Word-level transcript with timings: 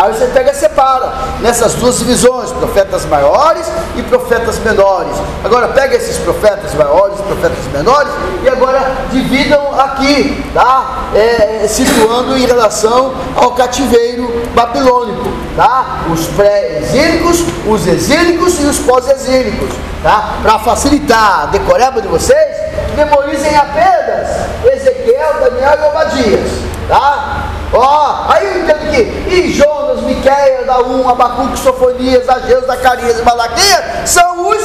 Aí 0.00 0.14
você 0.14 0.28
pega 0.28 0.50
e 0.50 0.54
separa 0.54 1.12
nessas 1.42 1.74
duas 1.74 1.98
divisões, 1.98 2.50
profetas 2.52 3.04
maiores 3.04 3.66
e 3.94 4.02
profetas 4.04 4.58
menores. 4.60 5.12
Agora 5.44 5.68
pega 5.68 5.94
esses 5.94 6.16
profetas 6.16 6.72
maiores 6.72 7.20
e 7.20 7.22
profetas 7.22 7.66
menores 7.70 8.10
e 8.42 8.48
agora 8.48 8.80
dividam 9.12 9.78
aqui, 9.78 10.42
tá? 10.54 11.10
É, 11.14 11.66
situando 11.68 12.34
em 12.34 12.46
relação 12.46 13.12
ao 13.36 13.50
cativeiro 13.50 14.48
babilônico, 14.54 15.28
tá? 15.54 16.04
Os 16.10 16.28
pré-exílicos, 16.28 17.44
os 17.66 17.86
exílicos 17.86 18.58
e 18.58 18.64
os 18.64 18.78
pós-exílicos, 18.78 19.68
tá? 20.02 20.36
Para 20.40 20.60
facilitar 20.60 21.42
a 21.42 21.46
decoreba 21.46 22.00
de 22.00 22.08
vocês, 22.08 22.56
memorizem 22.96 23.54
apenas 23.54 24.30
Ezequiel, 24.64 25.34
Daniel 25.40 25.78
e 25.78 25.88
Obadias, 25.88 26.50
tá? 26.88 27.59
Ó, 27.72 28.26
aí 28.28 28.46
eu 28.46 28.62
entendo 28.62 28.90
que 28.90 29.34
e 29.34 29.52
Jonas, 29.52 30.02
Miqueias, 30.02 30.66
Daum, 30.66 31.08
Abacuque, 31.08 31.58
Sofonias, 31.58 32.28
Ageu, 32.28 32.66
Zacarias 32.66 33.20
e 33.20 33.22
Malaquias 33.22 33.84
são 34.06 34.48
os 34.48 34.62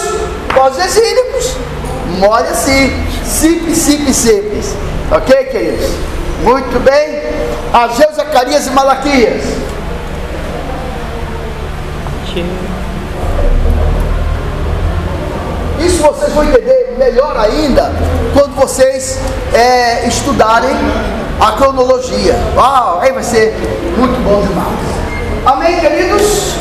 pós-exílicos. 0.54 1.56
Mole 2.18 2.48
assim, 2.48 2.92
simples, 3.24 3.78
simples, 3.78 4.16
simples. 4.16 4.76
Ok, 5.12 5.46
queridos? 5.46 5.92
Muito 6.44 6.80
bem. 6.80 7.22
Ageu, 7.72 8.12
Zacarias 8.14 8.68
e 8.68 8.72
Malaquias. 8.72 9.44
Isso 15.80 16.02
vocês 16.02 16.34
vão 16.34 16.44
entender 16.44 16.96
melhor 16.98 17.38
ainda 17.38 17.92
quando 18.34 18.56
vocês 18.56 19.20
é, 19.54 20.06
estudarem 20.08 20.76
a 21.40 21.52
cronologia. 21.54 22.36
Uau, 22.56 23.00
aí 23.02 23.12
vai 23.12 23.24
ser 23.24 23.56
muito 23.98 24.22
bom 24.24 24.42
demais. 24.42 24.96
Amém, 25.46 25.80
queridos? 25.80 26.56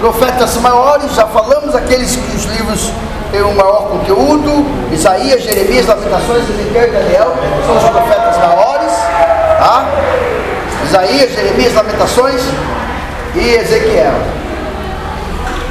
Profetas 0.00 0.56
maiores, 0.58 1.14
já 1.14 1.26
falamos, 1.26 1.74
aqueles 1.74 2.14
que 2.14 2.36
os 2.36 2.44
livros 2.44 2.92
têm 3.32 3.42
um 3.42 3.54
maior 3.54 3.88
conteúdo, 3.88 4.66
Isaías, 4.92 5.42
Jeremias, 5.42 5.86
Lamentações, 5.86 6.48
Ezequiel 6.48 6.88
e 6.88 6.90
Daniel, 6.90 7.34
são 7.66 7.76
os 7.76 7.84
profetas 7.90 8.36
maiores, 8.38 8.92
tá? 9.58 9.86
Isaías, 10.84 11.32
Jeremias, 11.32 11.74
Lamentações 11.74 12.42
e 13.34 13.54
Ezequiel. 13.54 14.12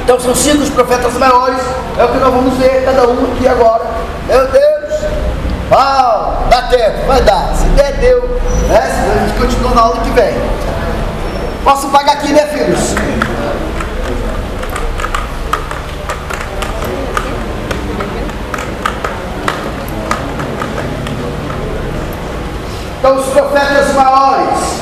Então 0.02 0.20
são 0.20 0.34
cinco 0.34 0.62
os 0.62 0.70
profetas 0.70 1.14
maiores, 1.14 1.58
é 1.98 2.04
o 2.04 2.08
que 2.08 2.18
nós 2.18 2.32
vamos 2.32 2.58
ver 2.58 2.84
cada 2.84 3.08
um 3.08 3.32
aqui 3.32 3.48
agora. 3.48 3.84
Meu 4.28 4.46
Deus! 4.48 4.75
Uau, 5.68 6.44
dá 6.48 6.62
tempo, 6.62 7.06
vai 7.08 7.20
dar. 7.22 7.52
Se 7.56 7.64
der, 7.70 7.94
deu. 7.94 8.22
Né? 8.68 8.78
A 8.78 9.26
gente 9.26 9.36
continua 9.36 9.74
na 9.74 9.80
aula 9.80 10.00
que 10.00 10.10
vem. 10.10 10.32
Posso 11.64 11.88
pagar 11.88 12.12
aqui, 12.12 12.32
né, 12.32 12.46
filhos? 12.46 12.94
Então, 23.00 23.16
os 23.18 23.26
profetas 23.26 23.92
maiores 23.92 24.80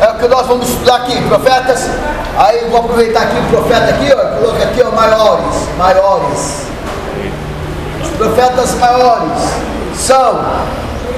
é 0.00 0.08
o 0.10 0.14
que 0.16 0.26
nós 0.26 0.46
vamos 0.48 0.68
estudar 0.68 0.96
aqui, 0.96 1.22
profetas. 1.28 1.88
Aí 2.36 2.68
vou 2.70 2.80
aproveitar 2.80 3.22
aqui 3.22 3.36
o 3.36 3.50
profeta 3.50 3.90
aqui, 3.90 4.12
ó, 4.12 4.38
coloca 4.40 4.64
aqui, 4.64 4.82
ó, 4.82 4.90
maiores, 4.90 5.68
maiores. 5.76 6.66
Os 8.02 8.08
profetas 8.16 8.74
maiores 8.74 9.77
são 9.98 10.44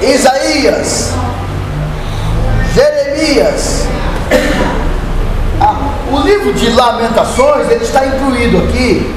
Isaías, 0.03 1.13
Jeremias. 2.75 3.87
Ah, 5.61 5.77
o 6.11 6.21
livro 6.21 6.55
de 6.55 6.71
Lamentações 6.71 7.71
ele 7.71 7.85
está 7.85 8.07
incluído 8.07 8.59
aqui. 8.59 9.15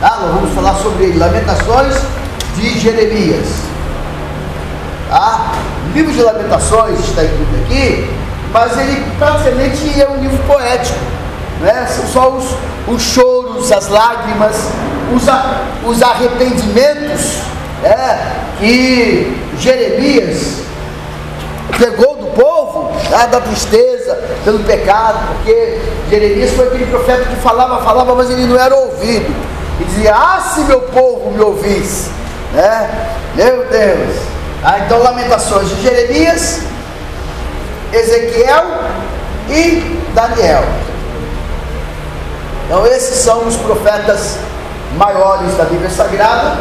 Tá? 0.00 0.18
Nós 0.20 0.34
vamos 0.34 0.54
falar 0.54 0.74
sobre 0.74 1.04
ele. 1.04 1.18
Lamentações 1.18 1.94
de 2.56 2.80
Jeremias. 2.80 3.46
Tá? 5.08 5.52
O 5.88 5.96
livro 5.96 6.12
de 6.12 6.22
Lamentações 6.22 6.98
está 6.98 7.22
incluído 7.22 7.64
aqui, 7.64 8.10
mas 8.52 8.76
ele 8.76 9.04
praticamente 9.18 10.00
é 10.00 10.08
um 10.08 10.16
livro 10.16 10.38
poético. 10.44 10.98
Né? 11.60 11.86
São 11.86 12.06
só 12.08 12.30
os, 12.30 12.44
os 12.88 13.02
choros, 13.02 13.70
as 13.70 13.88
lágrimas, 13.88 14.70
os, 15.14 15.22
os 15.88 16.02
arrependimentos 16.02 17.44
é, 17.84 18.44
que 18.64 19.36
Jeremias 19.58 20.62
pegou 21.78 22.16
do 22.16 22.26
povo, 22.28 22.90
tá, 23.10 23.26
da 23.26 23.40
tristeza, 23.40 24.18
pelo 24.42 24.60
pecado, 24.60 25.18
porque 25.34 25.78
Jeremias 26.08 26.52
foi 26.52 26.68
aquele 26.68 26.86
profeta 26.86 27.24
que 27.24 27.36
falava, 27.36 27.84
falava, 27.84 28.14
mas 28.14 28.30
ele 28.30 28.46
não 28.46 28.58
era 28.58 28.74
ouvido. 28.74 29.34
E 29.80 29.84
dizia, 29.84 30.14
ah, 30.14 30.40
se 30.40 30.60
meu 30.60 30.80
povo 30.80 31.30
me 31.30 31.42
ouvisse, 31.42 32.10
né? 32.54 33.08
Meu 33.34 33.66
Deus. 33.66 34.16
Ah, 34.62 34.78
então, 34.78 35.02
lamentações 35.02 35.68
de 35.68 35.82
Jeremias, 35.82 36.60
Ezequiel 37.92 38.64
e 39.50 40.00
Daniel. 40.14 40.64
Então, 42.64 42.86
esses 42.86 43.16
são 43.16 43.46
os 43.46 43.56
profetas 43.56 44.38
maiores 44.96 45.54
da 45.56 45.64
Bíblia 45.64 45.90
Sagrada 45.90 46.56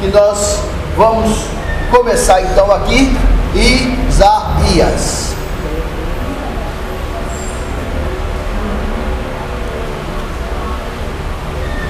que 0.00 0.08
nós 0.08 0.58
vamos 0.96 1.46
começar 1.90 2.40
então 2.42 2.70
aqui 2.72 3.16
Isaías. 3.54 5.34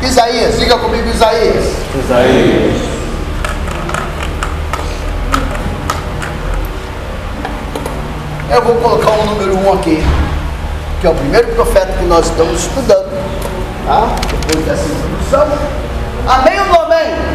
Isaías, 0.03 0.59
diga 0.59 0.79
comigo 0.79 1.09
Isaías. 1.09 1.65
Isaías. 2.05 2.95
Eu 8.51 8.63
vou 8.63 8.75
colocar 8.77 9.11
o 9.11 9.27
número 9.27 9.57
1 9.57 9.67
um 9.67 9.73
aqui, 9.73 10.05
que 11.01 11.07
é 11.07 11.11
o 11.11 11.15
primeiro 11.15 11.49
profeta 11.55 11.93
que 11.99 12.05
nós 12.05 12.27
estamos 12.27 12.61
estudando. 12.61 13.11
Tá? 13.87 14.15
Depois 14.31 14.65
dessa 14.65 14.85
introdução. 14.85 15.59
Amém 16.29 16.61
ou 16.61 16.67
não 16.67 16.83
amém? 16.83 17.34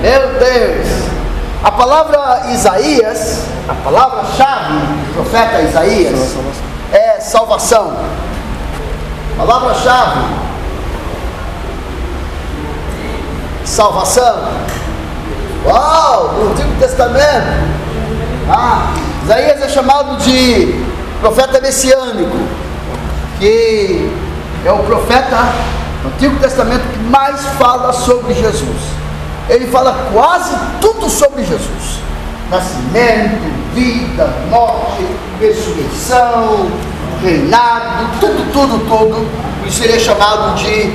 Meu 0.00 0.28
Deus! 0.38 1.10
A 1.62 1.70
palavra 1.70 2.50
Isaías, 2.52 3.44
a 3.68 3.74
palavra-chave 3.74 4.78
do 4.78 5.14
profeta 5.14 5.60
Isaías 5.60 6.36
é 6.90 7.20
salvação. 7.20 7.98
Palavra-chave, 9.36 10.20
salvação. 13.66 14.48
Uau! 15.66 16.32
No 16.32 16.52
Antigo 16.52 16.74
Testamento, 16.80 17.46
ah, 18.48 18.94
Isaías 19.24 19.60
é 19.60 19.68
chamado 19.68 20.16
de 20.16 20.82
profeta 21.20 21.60
messiânico, 21.60 22.38
que 23.38 24.10
é 24.64 24.72
o 24.72 24.78
profeta 24.78 25.36
no 26.02 26.08
Antigo 26.08 26.38
Testamento 26.38 26.90
que 26.90 26.98
mais 27.00 27.44
fala 27.58 27.92
sobre 27.92 28.32
Jesus 28.32 28.99
ele 29.50 29.66
fala 29.66 30.08
quase 30.12 30.54
tudo 30.80 31.10
sobre 31.10 31.44
Jesus: 31.44 31.98
nascimento, 32.48 33.52
vida, 33.74 34.32
morte, 34.48 35.04
ressurreição, 35.40 36.70
reinado, 37.20 38.10
tudo, 38.20 38.52
tudo, 38.52 38.78
tudo. 38.88 39.28
Isso 39.66 39.82
ele 39.82 39.94
é 39.94 39.98
chamado 39.98 40.54
de, 40.54 40.90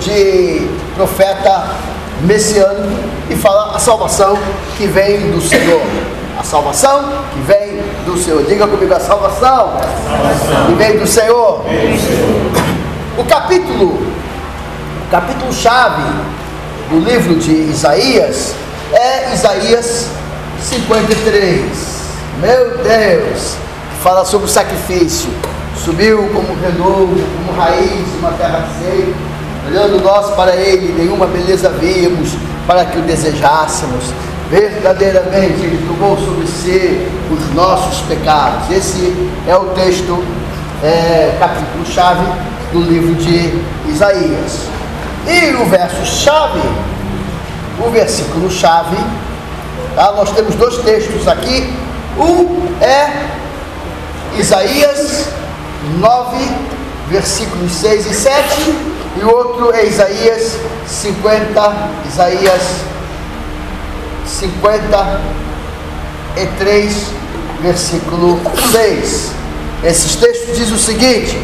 de 0.00 0.68
profeta 0.94 1.76
messiânico 2.22 2.88
e 3.28 3.36
fala 3.36 3.76
a 3.76 3.78
salvação 3.78 4.36
que 4.78 4.86
vem 4.86 5.30
do 5.30 5.40
Senhor. 5.40 5.82
A 6.38 6.42
salvação 6.42 7.04
que 7.34 7.40
vem 7.40 7.82
do 8.06 8.16
Senhor. 8.16 8.42
Diga 8.44 8.66
comigo 8.66 8.94
a 8.94 9.00
salvação, 9.00 9.72
salvação. 9.78 10.66
que 10.66 10.72
vem 10.72 10.98
do 10.98 11.06
Senhor. 11.06 11.62
O 13.18 13.24
capítulo, 13.24 13.92
o 13.92 15.10
capítulo 15.10 15.52
chave 15.52 16.02
do 16.90 16.98
livro 16.98 17.36
de 17.36 17.52
Isaías 17.70 18.52
é 18.92 19.32
Isaías 19.32 20.08
53. 20.60 21.60
Meu 22.40 22.78
Deus, 22.78 23.54
fala 24.02 24.24
sobre 24.24 24.46
o 24.46 24.50
sacrifício. 24.50 25.30
Subiu 25.76 26.28
como 26.34 26.60
renovo, 26.60 27.14
como 27.46 27.56
raiz 27.56 28.06
uma 28.18 28.32
terra 28.32 28.66
seca. 28.80 29.14
Olhando 29.68 30.02
nós 30.02 30.34
para 30.34 30.56
ele, 30.56 30.92
nenhuma 30.98 31.26
beleza 31.26 31.68
víamos 31.68 32.30
para 32.66 32.84
que 32.84 32.98
o 32.98 33.02
desejássemos. 33.02 34.06
Verdadeiramente 34.50 35.62
ele 35.62 35.86
tomou 35.86 36.18
sobre 36.18 36.44
si 36.48 37.06
os 37.30 37.54
nossos 37.54 38.00
pecados. 38.08 38.68
Esse 38.68 39.14
é 39.46 39.56
o 39.56 39.66
texto, 39.66 40.24
é, 40.82 41.36
capítulo-chave 41.38 42.26
do 42.72 42.80
livro 42.80 43.14
de 43.14 43.62
Isaías. 43.88 44.79
E 45.26 45.54
o 45.54 45.64
verso-chave, 45.66 46.60
o 47.78 47.90
versículo-chave, 47.90 48.96
tá? 49.94 50.12
nós 50.12 50.30
temos 50.32 50.54
dois 50.54 50.78
textos 50.78 51.28
aqui. 51.28 51.70
Um 52.18 52.66
é 52.82 53.28
Isaías 54.38 55.28
9, 55.98 56.36
versículos 57.08 57.72
6 57.72 58.06
e 58.06 58.14
7, 58.14 58.74
e 59.16 59.24
o 59.24 59.28
outro 59.28 59.74
é 59.74 59.84
Isaías 59.86 60.56
50, 60.86 61.74
Isaías 62.06 62.62
53, 64.26 67.06
versículo 67.62 68.40
6. 68.72 69.32
Esses 69.82 70.16
textos 70.16 70.54
dizem 70.56 70.74
o 70.74 70.78
seguinte: 70.78 71.38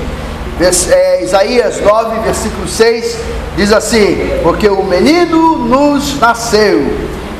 é, 0.90 1.22
Isaías 1.22 1.80
9, 1.80 2.20
versículo 2.20 2.66
6, 2.66 3.16
diz 3.56 3.72
assim: 3.72 4.40
Porque 4.42 4.68
o 4.68 4.82
menino 4.82 5.58
nos 5.58 6.18
nasceu, 6.18 6.80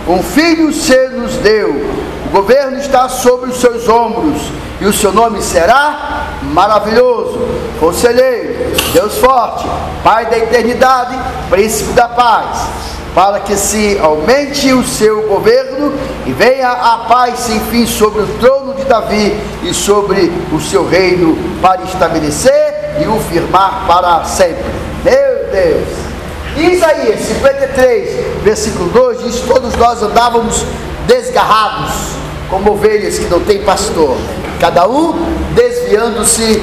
um 0.07 0.23
filho 0.23 0.73
se 0.73 1.09
nos 1.09 1.35
deu, 1.37 1.71
o 2.27 2.31
governo 2.31 2.79
está 2.79 3.09
sobre 3.09 3.51
os 3.51 3.61
seus 3.61 3.89
ombros, 3.89 4.43
e 4.81 4.85
o 4.85 4.93
seu 4.93 5.13
nome 5.13 5.43
será 5.43 6.35
maravilhoso, 6.53 7.39
conselheiro, 7.81 8.55
Deus 8.93 9.19
forte, 9.19 9.67
Pai 10.03 10.27
da 10.27 10.39
eternidade, 10.39 11.17
príncipe 11.51 11.93
da 11.93 12.09
paz 12.09 12.69
para 13.17 13.41
que 13.41 13.57
se 13.57 13.99
aumente 13.99 14.71
o 14.75 14.85
seu 14.85 15.23
governo 15.23 15.91
e 16.27 16.33
venha 16.33 16.69
a 16.69 16.99
paz 17.09 17.39
sem 17.39 17.59
fim 17.61 17.87
sobre 17.87 18.21
o 18.21 18.27
trono 18.39 18.75
de 18.75 18.85
Davi 18.85 19.35
e 19.63 19.73
sobre 19.73 20.31
o 20.53 20.61
seu 20.61 20.87
reino 20.87 21.35
para 21.63 21.81
estabelecer 21.85 22.66
e 23.01 23.07
o 23.07 23.21
firmar 23.21 23.85
para 23.87 24.25
sempre. 24.25 24.65
Meu 25.05 25.51
Deus! 25.51 26.07
Isaías 26.57 27.21
53, 27.21 28.43
versículo 28.43 28.89
2 28.91 29.25
diz: 29.25 29.41
Todos 29.41 29.75
nós 29.77 30.03
andávamos 30.03 30.65
desgarrados, 31.07 31.93
como 32.49 32.73
ovelhas 32.73 33.19
que 33.19 33.27
não 33.27 33.41
têm 33.41 33.63
pastor, 33.63 34.17
cada 34.59 34.89
um 34.89 35.13
desviando-se 35.55 36.63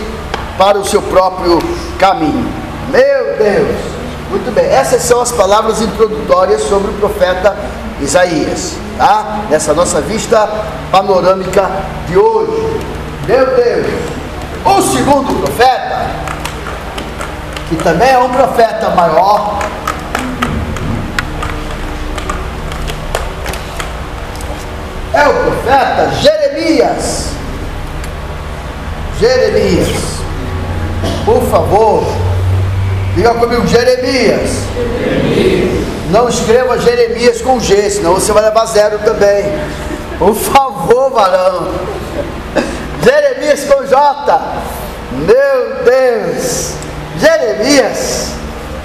para 0.58 0.80
o 0.80 0.86
seu 0.86 1.02
próprio 1.02 1.60
caminho. 2.00 2.48
Meu 2.90 3.38
Deus! 3.38 3.94
Muito 4.30 4.52
bem, 4.52 4.66
essas 4.66 5.04
são 5.04 5.22
as 5.22 5.32
palavras 5.32 5.80
introdutórias 5.80 6.62
sobre 6.64 6.90
o 6.90 6.94
profeta 6.96 7.56
Isaías, 8.02 8.74
tá? 8.98 9.46
Nessa 9.50 9.76
nossa 9.76 10.02
vista 10.02 10.50
panorâmica 10.92 11.70
de 12.08 12.18
hoje. 12.18 12.80
Meu 13.28 13.46
Deus! 13.46 14.23
O 14.66 14.82
segundo 14.82 15.42
profeta, 15.42 16.10
que 17.70 17.76
também 17.78 18.10
é 18.10 18.18
um 18.18 18.30
profeta 18.30 18.90
maior, 18.92 19.60
é 25.14 25.28
o 25.28 25.34
profeta 25.34 26.12
Jeremias. 26.22 27.30
Jeremias, 29.20 29.90
por 31.26 31.42
favor, 31.44 32.04
Diga 33.16 33.36
comigo, 33.36 33.68
Jeremias. 33.68 34.50
Jeremias. 34.74 35.88
Não 36.10 36.28
escreva 36.28 36.80
Jeremias 36.80 37.42
com 37.42 37.60
G, 37.60 37.90
senão 37.90 38.16
você 38.16 38.32
vai 38.32 38.44
levar 38.44 38.66
zero 38.66 38.98
também. 39.00 39.46
Por 40.18 40.34
favor, 40.34 41.12
varão. 41.12 41.68
Jeremias 43.04 43.66
com 43.66 43.86
J. 43.86 44.42
Meu 45.12 45.84
Deus. 45.84 46.74
Jeremias 47.18 48.34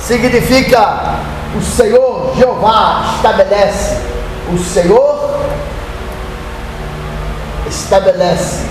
significa 0.01 1.19
o 1.57 1.63
Senhor 1.63 2.35
Jeová 2.37 3.15
estabelece. 3.17 3.97
O 4.53 4.59
Senhor 4.59 5.41
estabelece. 7.69 8.67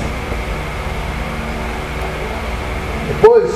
Depois 3.08 3.52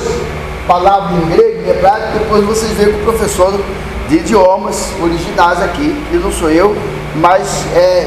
palavra 0.68 1.18
em 1.18 1.30
grego, 1.30 1.66
em 1.66 1.70
hebraico, 1.70 2.20
depois 2.20 2.46
vocês 2.46 2.72
veem 2.74 2.94
com 2.94 3.00
o 3.00 3.04
professor 3.04 3.60
de 4.08 4.18
idiomas 4.18 4.90
originais 5.02 5.62
aqui, 5.62 5.96
e 6.12 6.18
não 6.18 6.32
sou 6.32 6.50
eu, 6.50 6.76
mas 7.16 7.66
é 7.76 8.06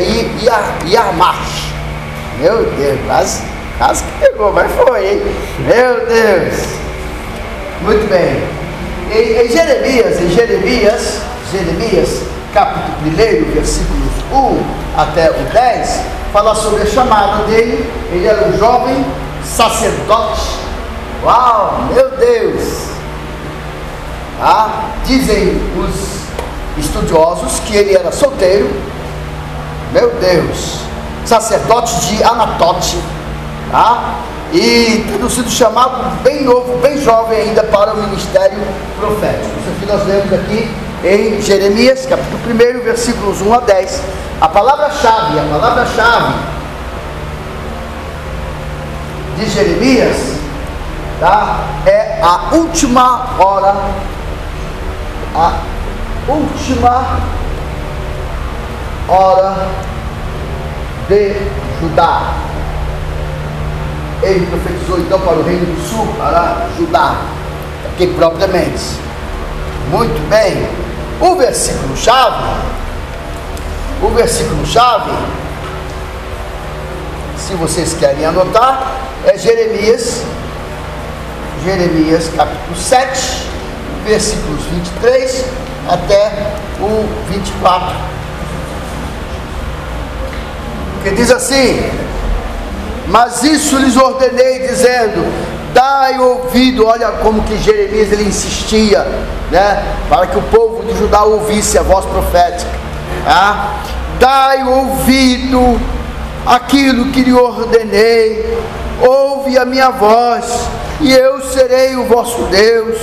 Yarmach. 0.86 1.72
Meu 2.38 2.64
Deus, 2.70 2.98
quase, 3.06 3.42
quase 3.78 4.04
que 4.04 4.12
pegou, 4.20 4.52
mas 4.52 4.70
foi, 4.72 5.12
hein? 5.12 5.22
Meu 5.60 6.06
Deus! 6.06 6.54
Muito 7.82 8.08
bem. 8.08 8.42
Em, 9.10 9.46
em 9.46 9.48
Jeremias, 9.48 10.20
em 10.20 10.28
Jeremias, 10.30 11.20
Jeremias, 11.52 12.22
capítulo 12.52 13.10
1, 13.10 13.52
versículos 13.52 14.12
1 14.32 14.62
até 14.96 15.30
o 15.30 15.52
10, 15.52 16.00
fala 16.32 16.54
sobre 16.54 16.82
a 16.82 16.86
chamada 16.86 17.44
dele. 17.44 17.84
Ele 18.12 18.26
era 18.26 18.48
um 18.48 18.58
jovem 18.58 19.04
sacerdote 19.44 20.64
Uau, 21.24 21.88
meu 21.90 22.10
Deus! 22.18 22.90
Ah, 24.38 24.90
dizem 25.06 25.58
os 25.78 26.84
estudiosos 26.84 27.60
que 27.60 27.74
ele 27.74 27.96
era 27.96 28.12
solteiro, 28.12 28.68
meu 29.90 30.10
Deus, 30.16 30.80
sacerdote 31.24 31.98
de 32.00 32.22
Anatote, 32.22 32.98
tá? 33.70 34.14
e 34.54 35.04
tendo 35.08 35.28
sido 35.28 35.50
chamado 35.50 36.22
bem 36.22 36.44
novo, 36.44 36.78
bem 36.78 36.96
jovem 37.02 37.40
ainda 37.40 37.64
para 37.64 37.92
o 37.92 37.96
ministério 37.96 38.58
profético. 39.00 39.50
Isso 39.58 39.70
aqui 39.76 39.86
nós 39.86 40.06
lemos 40.06 40.32
aqui 40.32 40.70
em 41.02 41.42
Jeremias, 41.42 42.06
capítulo 42.06 42.40
1, 42.54 42.84
versículos 42.84 43.40
1 43.40 43.52
a 43.52 43.60
10. 43.60 44.02
A 44.40 44.48
palavra-chave, 44.48 45.40
a 45.40 45.44
palavra-chave 45.50 46.34
de 49.36 49.50
Jeremias 49.50 50.16
tá? 51.18 51.58
é 51.84 52.20
a 52.22 52.54
última 52.54 53.26
hora, 53.38 53.74
a 55.34 55.52
última 56.28 57.18
hora 59.08 59.66
de 61.08 61.34
Judá. 61.80 62.53
Ele 64.22 64.46
profetizou 64.46 64.98
então 64.98 65.20
para 65.20 65.34
o 65.34 65.42
reino 65.42 65.66
do 65.66 65.88
sul, 65.88 66.06
para 66.16 66.68
Judá, 66.78 67.16
aqui 67.86 68.06
propriamente. 68.08 68.98
Muito 69.90 70.28
bem. 70.28 70.66
O 71.20 71.36
versículo 71.36 71.96
chave, 71.96 72.44
o 74.02 74.08
versículo 74.08 74.66
chave, 74.66 75.12
se 77.36 77.54
vocês 77.54 77.94
querem 77.94 78.24
anotar, 78.24 78.92
é 79.26 79.38
Jeremias 79.38 80.24
Jeremias 81.64 82.30
capítulo 82.36 82.76
7, 82.76 83.46
versículos 84.04 84.62
23 84.64 85.46
até 85.88 86.52
o 86.78 87.08
24. 87.30 87.96
Que 91.02 91.10
diz 91.12 91.30
assim: 91.30 91.90
Mas 93.08 93.42
isso 93.42 93.76
lhes 93.76 93.96
ordenei, 93.96 94.60
dizendo: 94.60 95.24
Dai 95.72 96.18
ouvido, 96.18 96.86
olha 96.86 97.08
como 97.22 97.42
que 97.42 97.58
Jeremias 97.58 98.12
ele 98.12 98.28
insistia, 98.28 99.06
né? 99.50 99.82
Para 100.08 100.26
que 100.26 100.38
o 100.38 100.42
povo 100.42 100.84
de 100.84 100.96
Judá 100.98 101.24
ouvisse 101.24 101.76
a 101.78 101.82
voz 101.82 102.04
profética. 102.06 102.70
Tá? 103.24 103.74
Dai 104.18 104.62
ouvido 104.64 105.80
aquilo 106.46 107.06
que 107.06 107.22
lhe 107.22 107.32
ordenei, 107.32 108.58
ouve 109.00 109.58
a 109.58 109.64
minha 109.64 109.90
voz 109.90 110.68
e 111.00 111.12
eu 111.12 111.40
serei 111.42 111.96
o 111.96 112.06
vosso 112.06 112.42
Deus, 112.44 112.96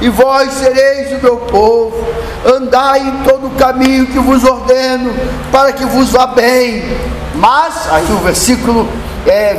e 0.00 0.08
vós 0.08 0.52
sereis 0.52 1.12
o 1.12 1.22
meu 1.22 1.36
povo. 1.36 2.04
Andai 2.44 3.00
em 3.00 3.22
todo 3.22 3.46
o 3.46 3.50
caminho 3.50 4.06
que 4.06 4.18
vos 4.18 4.44
ordeno, 4.44 5.12
para 5.50 5.72
que 5.72 5.84
vos 5.84 6.10
vá 6.10 6.26
bem. 6.26 6.82
Mas, 7.34 7.88
aí 7.90 8.04
o 8.10 8.18
versículo 8.18 8.88
é, 9.26 9.54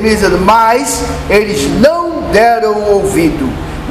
dizendo: 0.00 0.38
Mas 0.38 1.02
eles 1.28 1.68
não 1.80 2.22
deram 2.32 2.82
ouvido, 2.92 3.48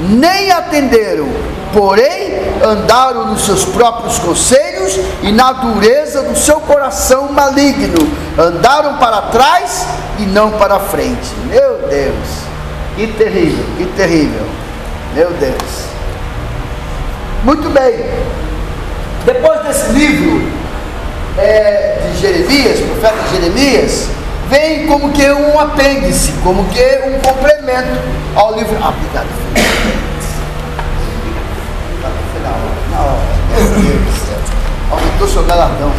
nem 0.10 0.52
atenderam, 0.52 1.28
porém 1.74 2.40
andaram 2.64 3.28
nos 3.28 3.46
seus 3.46 3.66
próprios 3.66 4.18
conselhos 4.20 4.98
e 5.22 5.32
na 5.32 5.54
dureza 5.54 6.22
do 6.24 6.38
seu 6.38 6.60
coração 6.62 7.32
maligno, 7.32 8.10
andaram 8.38 8.98
para 8.98 9.22
trás 9.24 9.86
e 10.20 10.24
não 10.24 10.52
para 10.52 10.80
frente. 10.80 11.34
Meu 11.50 11.88
Deus. 11.90 12.46
Que 12.96 13.08
terrível, 13.08 13.66
que 13.78 13.86
terrível. 13.98 14.46
Meu 15.14 15.30
Deus. 15.32 15.86
Muito 17.44 17.70
bem. 17.70 18.06
Depois 19.26 19.62
desse 19.62 19.92
livro 19.92 20.50
é, 21.38 22.00
de 22.10 22.22
Jeremias, 22.22 22.80
profeta 22.80 23.18
Jeremias, 23.32 24.08
vem 24.50 24.88
como 24.88 25.12
que 25.12 25.30
um 25.32 25.60
apêndice, 25.60 26.34
como 26.44 26.66
que 26.66 27.02
um 27.06 27.20
complemento 27.20 28.00
ao 28.36 28.56
livro. 28.56 28.78
Ah, 28.82 28.90
obrigado, 28.90 29.28
do. 29.28 29.56
Aumentou 34.92 35.28
seu 35.28 35.44
galardão, 35.44 35.92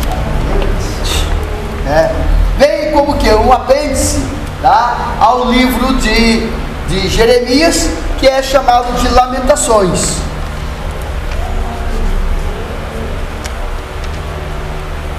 É. 1.89 2.11
Vem 2.59 2.93
como 2.93 3.17
que 3.19 3.29
um 3.31 3.53
apêndice 3.53 4.23
tá, 4.63 5.17
ao 5.21 5.51
livro 5.51 5.95
de 5.97 6.49
de 6.89 7.09
Jeremias, 7.09 7.91
que 8.19 8.27
é 8.27 8.43
chamado 8.43 8.93
de 9.01 9.09
Lamentações. 9.09 10.17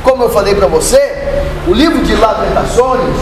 Como 0.03 0.24
eu 0.24 0.29
falei 0.29 0.55
para 0.55 0.67
você, 0.67 1.07
o 1.67 1.74
livro 1.74 2.01
de 2.03 2.15
Lamentações 2.15 3.15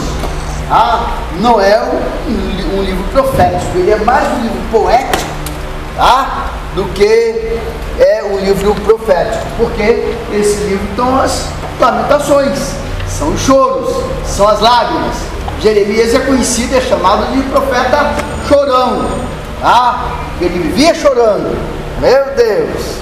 ah, 0.70 1.18
não 1.40 1.60
é 1.60 1.82
um, 1.82 2.78
um, 2.78 2.84
livro 2.84 3.04
profético, 3.12 3.78
ele 3.78 3.92
é 3.92 3.98
mais 3.98 4.28
um 4.38 4.42
livro 4.44 4.62
poético 4.72 5.32
ah, 5.98 6.52
do 6.76 6.84
que 6.94 7.60
é 8.00 8.24
um 8.24 8.38
livro 8.38 8.76
profético, 8.76 9.46
porque 9.58 10.16
esse 10.32 10.64
livro 10.66 10.88
são 10.96 11.20
as 11.20 11.48
lamentações, 11.80 12.76
são 13.08 13.30
os 13.30 13.42
choros, 13.42 14.04
são 14.26 14.48
as 14.48 14.60
lágrimas. 14.60 15.16
Jeremias 15.62 16.14
é 16.14 16.20
conhecido, 16.20 16.76
é 16.76 16.82
chamado 16.82 17.32
de 17.32 17.42
profeta 17.44 18.14
chorão, 18.48 19.06
tá? 19.62 20.12
Ele 20.42 20.60
vivia 20.60 20.94
chorando, 20.94 21.58
meu 22.00 22.36
Deus. 22.36 22.98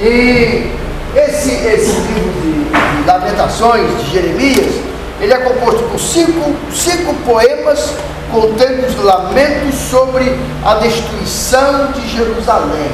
E 0.00 0.72
esse, 1.18 1.50
esse 1.50 1.96
livro 2.00 2.32
de, 2.40 3.02
de 3.02 3.06
Lamentações 3.06 3.86
de 3.98 4.10
Jeremias, 4.12 4.74
ele 5.20 5.32
é 5.32 5.38
composto 5.38 5.82
por 5.84 5.98
cinco, 5.98 6.54
cinco 6.72 7.14
poemas 7.26 7.94
contendo 8.30 8.86
os 8.86 9.02
lamentos 9.02 9.74
sobre 9.90 10.38
a 10.64 10.74
destruição 10.74 11.92
de 11.92 12.08
Jerusalém. 12.08 12.90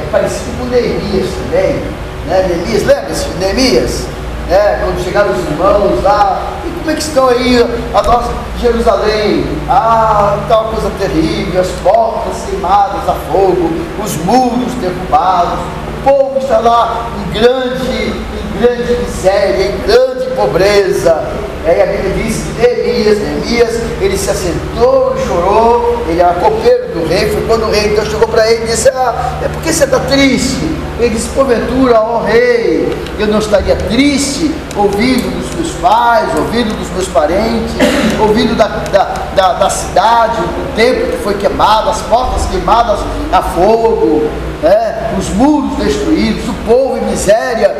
É 0.00 0.10
parecido 0.10 0.58
com 0.58 0.66
Neemias 0.66 1.28
também. 1.44 1.82
Né? 2.26 2.46
Neemias, 2.48 2.84
lembra-se? 2.84 3.28
Neemias? 3.38 4.06
É, 4.48 4.78
quando 4.80 5.02
chegaram 5.02 5.32
os 5.32 5.38
irmãos 5.38 6.02
lá, 6.04 6.40
e 6.64 6.70
como 6.78 6.90
é 6.90 6.94
que 6.94 7.02
estão 7.02 7.28
aí 7.28 7.66
a 7.92 8.02
nossa 8.02 8.30
Jerusalém? 8.60 9.44
Ah, 9.68 10.38
tal 10.48 10.66
coisa 10.66 10.88
terrível, 11.00 11.60
as 11.60 11.68
portas 11.82 12.44
queimadas 12.48 13.08
a 13.08 13.14
fogo, 13.32 13.72
os 14.02 14.16
muros 14.18 14.72
derrubados, 14.80 15.58
povo 16.06 16.38
está 16.38 16.58
lá 16.60 17.08
em 17.18 17.32
grande, 17.32 18.12
em 18.12 18.60
grande 18.60 18.96
miséria, 19.04 19.66
em 19.66 19.78
grande 19.84 20.26
pobreza. 20.36 21.26
É, 21.66 21.78
e 21.78 21.82
a 21.82 21.86
Bíblia 21.86 22.14
diz 22.22 22.44
que 22.44 22.62
Neemias, 22.62 23.18
Neemias, 23.18 23.80
ele 24.00 24.16
se 24.16 24.30
assentou 24.30 25.16
e 25.18 25.26
chorou, 25.26 26.04
ele 26.08 26.20
era 26.20 26.34
copeiro 26.34 26.92
do 26.92 27.08
rei, 27.08 27.28
foi 27.28 27.42
quando 27.48 27.64
o 27.64 27.70
rei 27.72 27.92
então 27.92 28.06
chegou 28.06 28.28
para 28.28 28.48
ele 28.48 28.62
e 28.62 28.66
disse, 28.68 28.88
ah, 28.90 29.40
é 29.44 29.48
porque 29.48 29.72
você 29.72 29.82
está 29.82 29.98
triste? 29.98 30.60
Ele 31.00 31.08
disse, 31.08 31.28
porventura, 31.30 32.00
ó 32.00 32.22
rei, 32.22 32.96
eu 33.18 33.26
não 33.26 33.40
estaria 33.40 33.74
triste 33.74 34.54
ouvindo 34.76 35.28
dos 35.40 35.54
meus 35.56 35.72
pais, 35.80 36.28
ouvindo 36.38 36.72
dos 36.78 36.88
meus 36.90 37.08
parentes, 37.08 37.74
ouvindo 38.20 38.56
da, 38.56 38.68
da, 38.68 39.04
da, 39.34 39.52
da 39.54 39.68
cidade, 39.68 40.36
o 40.40 40.76
templo 40.76 41.10
que 41.10 41.18
foi 41.24 41.34
queimado, 41.34 41.90
as 41.90 42.00
portas 42.02 42.46
queimadas 42.46 43.00
a 43.32 43.42
fogo, 43.42 44.30
né? 44.66 45.14
os 45.16 45.28
muros 45.30 45.76
destruídos, 45.78 46.48
o 46.48 46.54
povo 46.66 46.98
em 46.98 47.10
miséria. 47.10 47.74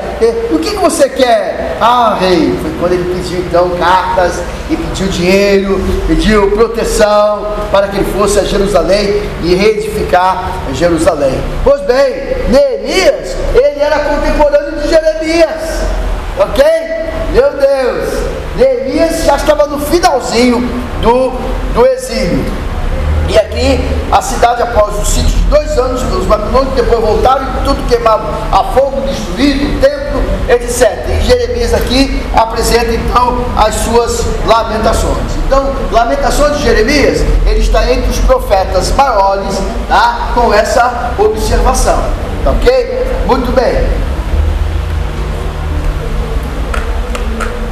O 0.53 0.59
que, 0.59 0.71
que 0.71 0.77
você 0.77 1.09
quer? 1.09 1.77
Ah, 1.81 2.17
rei, 2.19 2.57
foi 2.63 2.71
quando 2.79 2.93
ele 2.93 3.13
pediu 3.13 3.41
então 3.41 3.71
cartas 3.71 4.41
e 4.71 4.77
pediu 4.77 5.09
dinheiro, 5.09 5.81
pediu 6.07 6.51
proteção 6.53 7.55
para 7.73 7.89
que 7.89 7.97
ele 7.97 8.13
fosse 8.13 8.39
a 8.39 8.45
Jerusalém 8.45 9.23
e 9.43 9.55
reedificar 9.55 10.53
Jerusalém. 10.73 11.35
Pois 11.65 11.81
bem, 11.83 12.15
Neemias, 12.49 13.37
ele 13.55 13.81
era 13.81 13.99
contemporâneo 13.99 14.81
de 14.81 14.89
Jeremias, 14.89 15.83
ok? 16.39 16.65
Meu 17.33 17.51
Deus, 17.51 18.27
Neemias 18.57 19.25
já 19.25 19.37
estava 19.37 19.67
no 19.67 19.81
finalzinho 19.81 20.61
do, 21.03 21.33
do 21.75 21.87
exílio. 21.87 22.66
E 23.29 23.39
aqui 23.39 23.81
a 24.13 24.23
cidade, 24.23 24.63
após 24.63 24.95
os 25.01 25.09
sítios 25.09 25.33
de 25.33 25.43
dois 25.45 25.79
anos, 25.79 26.03
os 26.03 26.27
babilônios 26.27 26.75
depois 26.75 27.01
voltaram 27.01 27.45
e 27.45 27.65
tudo 27.65 27.89
queimado 27.89 28.25
a 28.53 28.65
fogo, 28.73 29.01
destruído, 29.03 29.77
o 29.77 29.81
templo, 29.81 30.23
etc. 30.49 31.05
E 31.09 31.25
Jeremias 31.25 31.75
aqui 31.75 32.25
apresenta 32.35 32.93
então 32.93 33.45
as 33.57 33.75
suas 33.75 34.25
lamentações. 34.47 35.19
Então, 35.47 35.73
lamentações 35.91 36.59
de 36.59 36.63
Jeremias, 36.63 37.21
ele 37.47 37.61
está 37.61 37.91
entre 37.91 38.11
os 38.11 38.19
profetas 38.21 38.93
maiores, 38.93 39.59
tá? 39.89 40.31
com 40.35 40.53
essa 40.55 41.13
observação. 41.19 41.99
Tá 42.45 42.53
ok? 42.53 43.07
Muito 43.27 43.53
bem. 43.53 43.87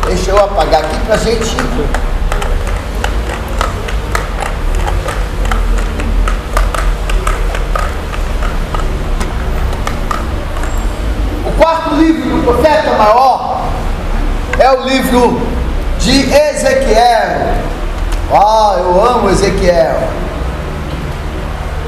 Deixa 0.06 0.30
eu 0.30 0.38
apagar 0.38 0.84
aqui 0.84 0.96
para 1.06 1.14
a 1.14 1.18
gente 1.18 1.56
quarto 11.58 11.94
livro 11.96 12.22
do 12.30 12.44
profeta 12.44 12.92
maior 12.92 13.62
é 14.58 14.70
o 14.72 14.82
livro 14.82 15.40
de 15.98 16.32
Ezequiel. 16.32 17.54
Ah, 18.32 18.76
eu 18.78 19.04
amo 19.04 19.30
Ezequiel. 19.30 20.08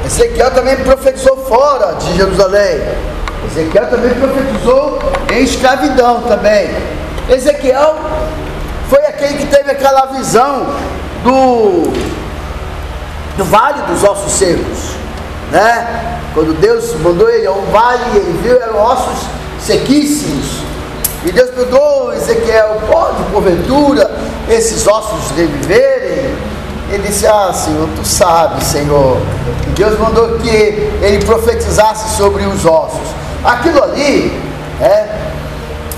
Ezequiel 0.05 0.51
também 0.53 0.77
profetizou 0.77 1.37
fora 1.49 1.95
de 1.95 2.17
Jerusalém. 2.17 2.81
Ezequiel 3.47 3.87
também 3.89 4.15
profetizou 4.15 4.99
em 5.33 5.43
escravidão 5.43 6.23
também. 6.23 6.71
Ezequiel 7.29 7.97
foi 8.89 9.05
aquele 9.07 9.39
que 9.39 9.47
teve 9.47 9.71
aquela 9.71 10.07
visão 10.07 10.67
do, 11.25 11.93
do 13.37 13.45
vale 13.45 13.83
dos 13.83 14.05
ossos 14.05 14.33
secos, 14.33 14.95
né? 15.51 16.21
Quando 16.35 16.59
Deus 16.61 16.95
mandou 17.01 17.29
ele 17.29 17.47
a 17.47 17.53
um 17.53 17.67
vale, 17.67 18.05
ele 18.15 18.39
viu 18.43 18.61
eram 18.61 18.79
ossos 18.79 19.36
sequíssimos. 19.67 20.47
E 21.25 21.33
Deus 21.33 21.51
perguntou, 21.51 22.13
Ezequiel, 22.15 22.81
pode 22.89 23.23
porventura 23.33 24.09
esses 24.49 24.87
ossos 24.87 25.37
reviverem? 25.37 26.37
Ele 26.93 27.03
disse, 27.05 27.27
ah 27.27 27.53
Senhor, 27.53 27.89
tu 27.97 28.07
sabes, 28.07 28.65
Senhor. 28.65 29.19
E 29.67 29.71
Deus 29.71 29.99
mandou 29.99 30.39
que 30.39 30.49
ele 30.49 31.25
profetizasse 31.25 32.17
sobre 32.17 32.45
os 32.45 32.65
ossos. 32.65 33.09
Aquilo 33.45 33.83
ali, 33.83 34.41
é, 34.81 35.09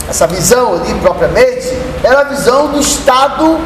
essa 0.08 0.26
visão 0.26 0.76
ali 0.76 0.94
propriamente, 0.94 1.76
era 2.02 2.20
a 2.20 2.24
visão 2.24 2.68
do 2.68 2.80
estado 2.80 3.58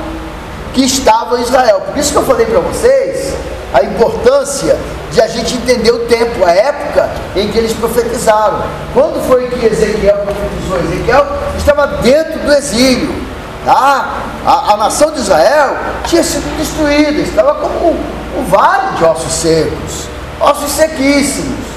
que 0.74 0.84
estava 0.84 1.40
Israel. 1.40 1.82
Por 1.86 1.96
isso 1.96 2.10
que 2.10 2.18
eu 2.18 2.24
falei 2.24 2.46
para 2.46 2.58
vocês 2.58 3.34
a 3.72 3.82
importância 3.82 4.76
de 5.10 5.20
a 5.20 5.28
gente 5.28 5.54
entender 5.54 5.90
o 5.90 6.00
tempo, 6.00 6.44
a 6.44 6.50
época 6.50 7.10
em 7.36 7.48
que 7.50 7.58
eles 7.58 7.72
profetizaram. 7.72 8.62
Quando 8.94 9.26
foi 9.26 9.48
que 9.48 9.66
Ezequiel 9.66 10.16
profetizou? 10.18 10.78
Ezequiel 10.92 11.26
estava 11.56 11.86
dentro 11.98 12.40
do 12.40 12.52
exílio. 12.52 13.22
Tá? 13.64 14.14
A, 14.44 14.72
a 14.72 14.76
nação 14.76 15.12
de 15.12 15.20
Israel 15.20 15.76
tinha 16.04 16.22
sido 16.22 16.56
destruída, 16.56 17.20
estava 17.20 17.54
como 17.54 17.90
um, 17.90 18.40
um 18.40 18.44
vale 18.46 18.96
de 18.96 19.04
ossos 19.04 19.32
secos, 19.32 20.08
ossos 20.40 20.70
sequíssimos. 20.72 21.72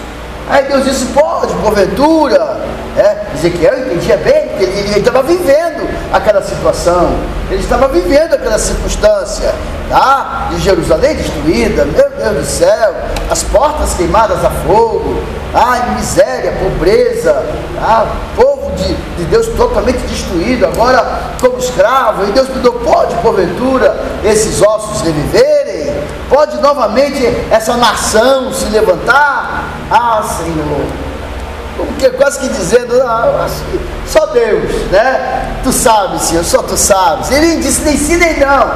Aí 0.49 0.65
Deus 0.65 0.83
disse: 0.83 1.05
pode, 1.07 1.53
porventura. 1.55 2.64
É, 2.97 3.33
Ezequiel 3.35 3.79
entendia 3.79 4.15
bem, 4.17 4.47
porque 4.47 4.63
ele, 4.63 4.79
ele 4.79 4.99
estava 4.99 5.21
vivendo 5.21 5.85
aquela 6.13 6.41
situação, 6.41 7.13
ele 7.51 7.59
estava 7.59 7.89
vivendo 7.89 8.33
aquela 8.33 8.57
circunstância 8.57 9.53
tá? 9.89 10.47
de 10.51 10.61
Jerusalém 10.61 11.15
destruída, 11.15 11.83
meu 11.83 12.09
Deus 12.09 12.37
do 12.37 12.45
céu, 12.45 12.95
as 13.29 13.43
portas 13.43 13.95
queimadas 13.95 14.43
a 14.45 14.49
fogo, 14.49 15.21
ai, 15.53 15.95
miséria, 15.95 16.53
pobreza, 16.53 17.45
tá? 17.75 18.07
povo 18.33 18.71
de, 18.77 18.93
de 18.93 19.23
Deus 19.25 19.47
totalmente 19.47 19.99
destruído, 20.07 20.65
agora 20.65 21.03
como 21.41 21.57
escravo, 21.57 22.23
e 22.23 22.31
Deus 22.31 22.47
me 22.47 22.61
pode 22.61 23.13
porventura 23.15 23.93
esses 24.23 24.61
ossos 24.61 25.01
reviverem? 25.01 25.93
Pode 26.29 26.57
novamente 26.61 27.25
essa 27.51 27.75
nação 27.77 28.51
se 28.53 28.65
levantar? 28.65 29.65
Ah, 29.91 30.23
Senhor, 30.23 31.04
porque 31.95 32.09
quase 32.11 32.39
que 32.39 32.49
dizendo, 32.49 33.01
ah, 33.01 33.47
só 34.05 34.25
Deus, 34.27 34.69
né? 34.91 35.59
Tu 35.63 35.71
sabes, 35.71 36.23
Senhor, 36.23 36.43
só 36.43 36.61
tu 36.61 36.77
sabes. 36.77 37.31
Ele 37.31 37.57
disse, 37.57 37.81
nem 37.81 37.97
sim 37.97 38.17
nem 38.17 38.37
não. 38.39 38.67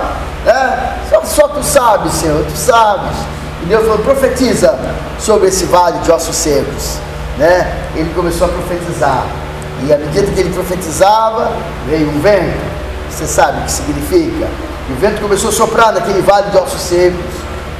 Né? 0.45 0.97
Só, 1.09 1.21
só 1.23 1.47
tu 1.49 1.61
sabes, 1.63 2.13
Senhor, 2.13 2.43
tu 2.45 2.57
sabes. 2.57 3.17
E 3.63 3.65
Deus 3.65 3.81
falou, 3.83 3.99
profetiza 3.99 4.73
sobre 5.19 5.49
esse 5.49 5.65
vale 5.65 5.99
de 5.99 6.11
ossos 6.11 6.35
secos. 6.35 6.97
Né? 7.37 7.71
Ele 7.95 8.11
começou 8.15 8.47
a 8.47 8.49
profetizar. 8.49 9.25
E 9.85 9.93
à 9.93 9.97
medida 9.97 10.31
que 10.31 10.39
ele 10.39 10.53
profetizava, 10.53 11.51
veio 11.87 12.09
um 12.09 12.21
vento. 12.21 12.69
Você 13.09 13.27
sabe 13.27 13.59
o 13.59 13.63
que 13.65 13.71
significa? 13.71 14.47
E 14.89 14.93
o 14.93 14.95
vento 14.95 15.21
começou 15.21 15.49
a 15.49 15.53
soprar 15.53 15.93
naquele 15.93 16.21
vale 16.21 16.49
de 16.51 16.57
ossos 16.57 16.81
secos. 16.81 17.19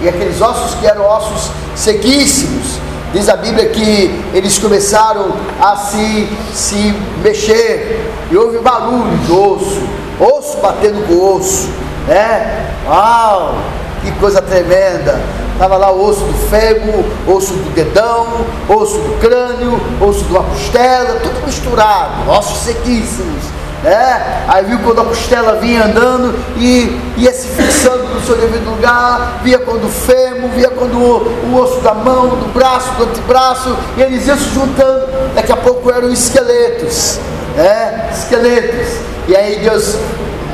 E 0.02 0.10
aqueles 0.10 0.42
ossos 0.42 0.76
que 0.76 0.88
eram 0.88 1.06
ossos 1.06 1.52
sequíssimos, 1.76 2.80
Diz 3.14 3.28
a 3.28 3.36
Bíblia 3.36 3.70
que 3.70 4.24
eles 4.34 4.60
começaram 4.60 5.34
a 5.60 5.76
se, 5.76 6.30
se 6.54 6.94
mexer 7.24 8.12
e 8.30 8.38
houve 8.38 8.60
barulho 8.60 9.18
de 9.26 9.32
osso, 9.32 9.82
osso 10.20 10.58
batendo 10.58 11.08
com 11.08 11.36
osso, 11.36 11.70
né? 12.08 12.72
Uau! 12.88 13.56
que 14.02 14.12
coisa 14.14 14.42
tremenda. 14.42 15.20
Estava 15.54 15.76
lá 15.76 15.92
o 15.92 16.06
osso 16.06 16.22
do 16.22 16.34
fêmur, 16.50 17.04
osso 17.28 17.54
do 17.54 17.74
dedão, 17.74 18.28
osso 18.70 18.98
do 18.98 19.20
crânio, 19.20 19.80
osso 20.02 20.24
de 20.24 20.32
uma 20.32 20.44
costela, 20.44 21.20
tudo 21.20 21.46
misturado, 21.46 22.30
ossos 22.30 22.60
sequíssimos. 22.60 23.44
Né? 23.84 24.46
Aí 24.48 24.66
viu 24.66 24.80
quando 24.80 25.02
a 25.02 25.06
costela 25.06 25.56
vinha 25.56 25.86
andando 25.86 26.38
e 26.58 27.00
ia 27.18 27.32
se 27.32 27.48
fixando 27.48 28.04
no 28.14 28.22
seu 28.22 28.36
devido 28.36 28.70
lugar, 28.70 29.40
via 29.42 29.58
quando 29.60 29.86
o 29.86 29.90
fêmur, 29.90 30.50
via 30.50 30.70
quando 30.70 30.98
o, 30.98 31.48
o 31.48 31.62
osso 31.62 31.80
da 31.82 31.94
mão, 31.94 32.28
do 32.30 32.54
braço, 32.54 32.92
do 32.96 33.04
antebraço, 33.04 33.76
e 33.98 34.02
eles 34.02 34.28
iam 34.28 34.38
se 34.38 34.50
juntando. 34.54 35.08
Daqui 35.34 35.52
a 35.52 35.58
pouco 35.58 35.90
eram 35.92 36.12
esqueletos, 36.12 37.20
né? 37.56 38.10
esqueletos. 38.12 38.98
E 39.28 39.36
aí 39.36 39.60
Deus 39.60 39.96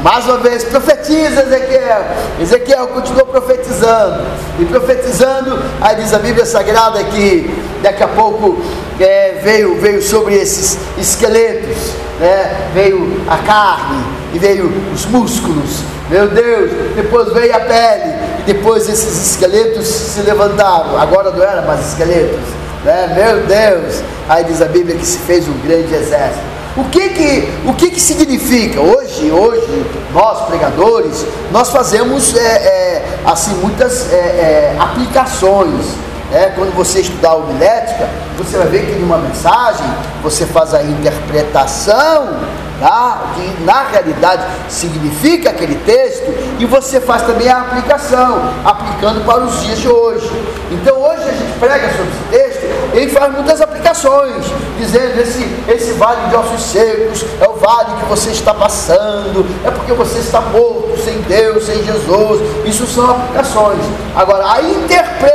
mais 0.06 0.24
uma 0.26 0.38
vez, 0.38 0.64
profetiza 0.64 1.42
Ezequiel. 1.42 2.06
Ezequiel 2.40 2.88
continuou 2.90 3.26
profetizando. 3.26 4.24
E 4.60 4.66
profetizando, 4.66 5.60
aí 5.82 5.96
diz 5.96 6.14
a 6.14 6.20
Bíblia 6.20 6.46
Sagrada 6.46 7.04
que 7.06 7.52
daqui 7.82 8.04
a 8.04 8.08
pouco 8.10 8.62
é, 9.00 9.40
veio, 9.44 9.82
veio 9.82 10.04
sobre 10.04 10.36
esses 10.36 10.78
esqueletos, 11.00 11.96
né? 12.20 12.70
veio 12.74 13.22
a 13.28 13.38
carne 13.38 14.04
e 14.34 14.40
veio 14.40 14.72
os 14.94 15.06
músculos. 15.06 15.82
Meu 16.10 16.28
Deus, 16.28 16.72
depois 16.96 17.34
veio 17.34 17.56
a 17.56 17.60
pele. 17.60 18.14
E 18.40 18.54
depois 18.54 18.88
esses 18.88 19.32
esqueletos 19.32 19.88
se 19.88 20.22
levantaram. 20.22 20.98
Agora 21.00 21.32
não 21.32 21.44
eram 21.44 21.66
mais 21.66 21.88
esqueletos. 21.90 22.40
Né? 22.84 23.14
Meu 23.16 23.44
Deus. 23.46 24.04
Aí 24.30 24.44
diz 24.44 24.62
a 24.62 24.66
Bíblia 24.66 24.96
que 24.96 25.06
se 25.06 25.20
fez 25.20 25.48
um 25.48 25.58
grande 25.66 25.94
exército. 25.94 26.56
O 26.78 26.84
que 26.90 27.10
que, 27.10 27.50
o 27.66 27.74
que, 27.74 27.90
que 27.90 28.02
significa? 28.02 28.82
Hoje, 28.82 29.32
hoje, 29.32 29.86
nós 30.14 30.46
pregadores, 30.46 31.26
nós 31.50 31.70
fazemos 31.70 32.36
é, 32.36 32.42
é, 32.42 33.20
assim 33.26 33.54
muitas 33.56 34.12
é, 34.12 34.16
é 34.16 34.76
aplicações. 34.78 35.86
É, 36.34 36.52
quando 36.56 36.76
você 36.76 37.02
estudar 37.02 37.36
homilética, 37.36 38.10
você 38.38 38.58
vai 38.58 38.68
ver 38.68 38.86
que 38.86 39.00
numa 39.00 39.18
mensagem 39.18 39.86
você 40.24 40.46
faz 40.46 40.74
a 40.74 40.82
interpretação 40.82 42.40
tá? 42.80 43.34
que 43.36 43.64
na 43.64 43.84
realidade 43.84 44.44
significa 44.70 45.50
aquele 45.50 45.76
texto, 45.76 46.34
e 46.60 46.66
você 46.66 47.00
faz 47.00 47.24
também 47.24 47.50
a 47.50 47.62
aplicação, 47.62 48.50
aplicando 48.64 49.26
para 49.26 49.44
os 49.44 49.62
dias 49.62 49.80
de 49.80 49.88
hoje. 49.88 50.30
Então 50.72 50.98
hoje 50.98 51.24
a 51.24 51.32
gente 51.32 51.60
prega 51.60 51.90
sobre 51.90 52.12
esse 52.12 52.24
texto, 52.32 52.96
ele 52.96 53.12
faz 53.12 53.34
muitas 53.34 53.62
aplicações, 53.62 54.46
dizendo 54.78 55.20
esse, 55.20 55.44
esse 55.68 55.94
vale 55.94 56.28
de 56.30 56.36
ossos 56.36 56.64
secos 56.64 57.26
é 57.42 57.48
o 57.48 57.54
vale 57.54 57.92
que 58.00 58.06
você 58.06 58.30
está 58.32 58.54
passando, 58.54 59.46
é 59.66 59.72
porque 59.72 59.94
você 59.94 60.20
está 60.20 60.42
morto 60.42 60.98
sem 61.04 61.20
Deus, 61.22 61.66
sem 61.66 61.84
Jesus. 61.84 62.42
Isso 62.66 62.86
são 62.88 63.10
aplicações. 63.12 63.84
Agora, 64.16 64.52
a 64.52 64.62
interpretação 64.62 65.35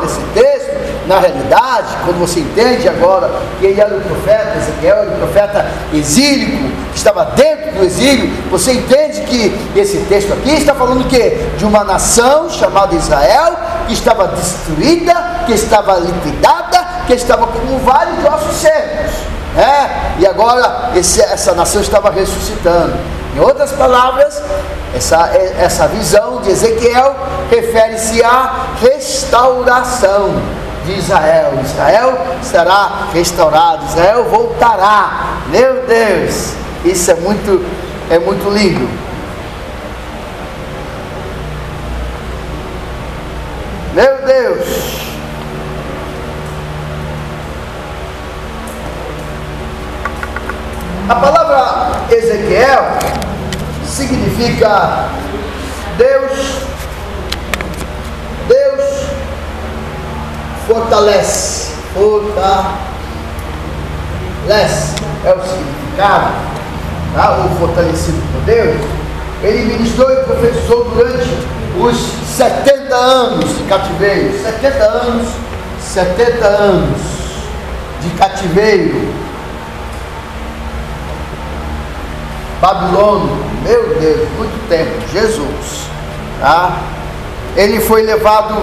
desse 0.00 0.20
texto 0.34 0.70
na 1.06 1.18
realidade, 1.18 1.88
quando 2.04 2.20
você 2.20 2.40
entende 2.40 2.88
agora 2.88 3.30
que 3.58 3.66
ele 3.66 3.80
era 3.80 3.96
o 3.96 4.00
profeta, 4.00 4.58
Ezequiel 4.58 4.96
era 4.96 5.10
o 5.10 5.16
profeta 5.16 5.66
exílico, 5.92 6.70
que 6.92 6.98
estava 6.98 7.24
dentro 7.34 7.72
do 7.72 7.84
exílio, 7.84 8.30
você 8.50 8.74
entende 8.74 9.22
que 9.22 9.70
esse 9.74 9.98
texto 10.04 10.32
aqui 10.32 10.52
está 10.52 10.74
falando 10.74 11.08
que 11.08 11.30
de 11.58 11.64
uma 11.64 11.82
nação 11.82 12.48
chamada 12.48 12.94
Israel, 12.94 13.56
que 13.88 13.94
estava 13.94 14.28
destruída, 14.28 15.42
que 15.46 15.52
estava 15.52 15.98
liquidada, 15.98 16.86
que 17.06 17.14
estava 17.14 17.46
como 17.48 17.74
um 17.74 17.78
de 17.78 18.28
ossos 18.28 18.56
secos. 18.56 19.12
É, 19.56 20.20
e 20.20 20.26
agora 20.26 20.90
esse, 20.94 21.20
essa 21.20 21.54
nação 21.54 21.80
estava 21.80 22.08
ressuscitando. 22.10 23.19
Em 23.34 23.40
outras 23.40 23.72
palavras, 23.72 24.42
essa, 24.94 25.30
essa 25.58 25.86
visão 25.88 26.40
de 26.42 26.50
Ezequiel 26.50 27.14
refere-se 27.50 28.22
à 28.22 28.66
restauração 28.80 30.34
de 30.84 30.98
Israel. 30.98 31.52
Israel 31.62 32.18
será 32.42 33.08
restaurado, 33.12 33.86
Israel 33.86 34.24
voltará. 34.24 35.38
Meu 35.48 35.86
Deus, 35.86 36.54
isso 36.84 37.10
é 37.10 37.14
muito, 37.14 37.64
é 38.10 38.18
muito 38.18 38.50
lindo. 38.50 38.88
Meu 43.94 44.16
Deus. 44.24 44.99
A 51.10 51.14
palavra 51.16 52.06
Ezequiel 52.08 52.84
significa 53.84 55.08
Deus 55.98 56.30
fortalece. 60.68 61.74
Fortalece 61.92 62.94
é 65.24 65.34
o 65.34 65.42
significado, 65.42 66.32
tá? 67.12 67.38
ou 67.38 67.48
fortalecido 67.58 68.22
por 68.32 68.42
Deus. 68.42 68.80
Ele 69.42 69.64
ministrou 69.64 70.12
e 70.12 70.16
profetizou 70.22 70.84
durante 70.90 71.28
os 71.76 71.96
70 72.36 72.94
anos 72.94 73.58
de 73.58 73.64
cativeiro. 73.64 74.32
70 74.44 74.84
anos, 74.84 75.28
70 75.80 76.46
anos 76.46 77.00
de 78.00 78.10
cativeiro. 78.10 79.29
Babilônia, 82.60 83.36
meu 83.62 83.98
Deus, 83.98 84.28
muito 84.36 84.68
tempo, 84.68 85.08
Jesus. 85.12 85.88
Tá? 86.40 86.78
Ele 87.56 87.80
foi 87.80 88.02
levado 88.02 88.54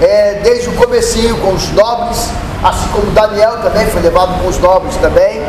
é, 0.00 0.40
desde 0.42 0.68
o 0.68 0.72
comecinho 0.72 1.36
com 1.38 1.52
os 1.52 1.72
nobres, 1.72 2.30
assim 2.62 2.88
como 2.92 3.10
Daniel 3.12 3.58
também 3.62 3.86
foi 3.86 4.02
levado 4.02 4.40
com 4.40 4.48
os 4.48 4.58
nobres 4.58 4.96
também, 4.96 5.42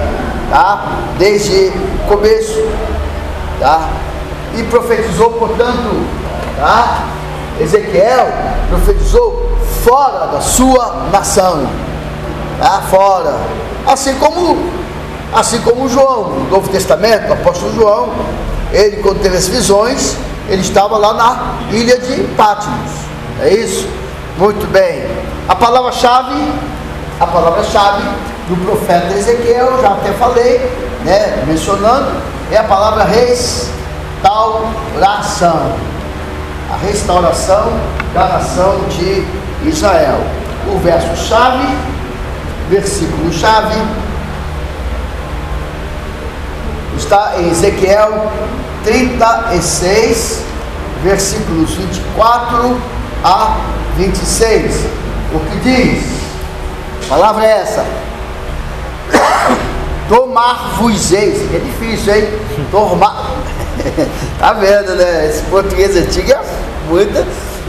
tá? 0.49 0.99
Desde 1.17 1.71
o 2.03 2.07
começo, 2.07 2.67
tá? 3.59 3.89
E 4.55 4.63
profetizou, 4.63 5.31
portanto, 5.31 6.05
tá? 6.57 7.03
Ezequiel 7.59 8.27
profetizou 8.69 9.57
fora 9.83 10.27
da 10.27 10.41
sua 10.41 11.07
nação, 11.11 11.65
tá? 12.59 12.81
Fora, 12.89 13.35
assim 13.87 14.13
como, 14.15 14.57
assim 15.35 15.59
como 15.59 15.87
João, 15.89 16.29
no 16.29 16.49
Novo 16.49 16.69
Testamento, 16.69 17.29
o 17.29 17.33
apóstolo 17.33 17.75
João, 17.75 18.09
ele 18.71 18.95
quando 18.97 19.21
teve 19.21 19.35
as 19.35 19.49
visões, 19.49 20.15
ele 20.47 20.61
estava 20.61 20.97
lá 20.97 21.13
na 21.13 21.55
ilha 21.71 21.99
de 21.99 22.23
Patmos, 22.37 22.91
é 23.41 23.53
isso? 23.53 23.85
Muito 24.37 24.65
bem. 24.71 25.03
A 25.49 25.55
palavra-chave, 25.55 26.41
a 27.19 27.27
palavra-chave 27.27 28.03
do 28.47 28.55
profeta 28.65 29.13
Ezequiel, 29.13 29.77
já 29.81 29.89
até 29.89 30.13
falei, 30.13 30.59
né, 31.03 31.43
mencionando, 31.45 32.11
é 32.51 32.57
a 32.57 32.63
palavra 32.63 33.03
restauração. 33.03 35.73
A 36.71 36.77
restauração 36.77 37.73
da 38.13 38.27
nação 38.27 38.79
de 38.89 39.25
Israel. 39.67 40.21
O 40.73 40.77
verso-chave, 40.79 41.67
versículo-chave, 42.69 43.75
está 46.97 47.35
em 47.37 47.49
Ezequiel 47.49 48.31
36, 48.83 50.43
versículos 51.03 51.71
24 51.73 52.77
a 53.23 53.57
26. 53.97 54.85
O 55.33 55.39
que 55.39 55.57
diz? 55.59 56.03
A 57.05 57.09
palavra 57.09 57.45
é 57.45 57.61
essa. 57.61 57.85
Tomar-vos-eis. 60.07 61.41
É 61.53 61.59
difícil, 61.59 62.15
hein? 62.15 62.27
Tomar. 62.71 63.31
tá 64.39 64.53
vendo, 64.53 64.95
né? 64.95 65.27
Esse 65.27 65.41
português 65.43 65.95
antigo 65.95 66.31
é 66.31 66.39
muito. 66.87 67.25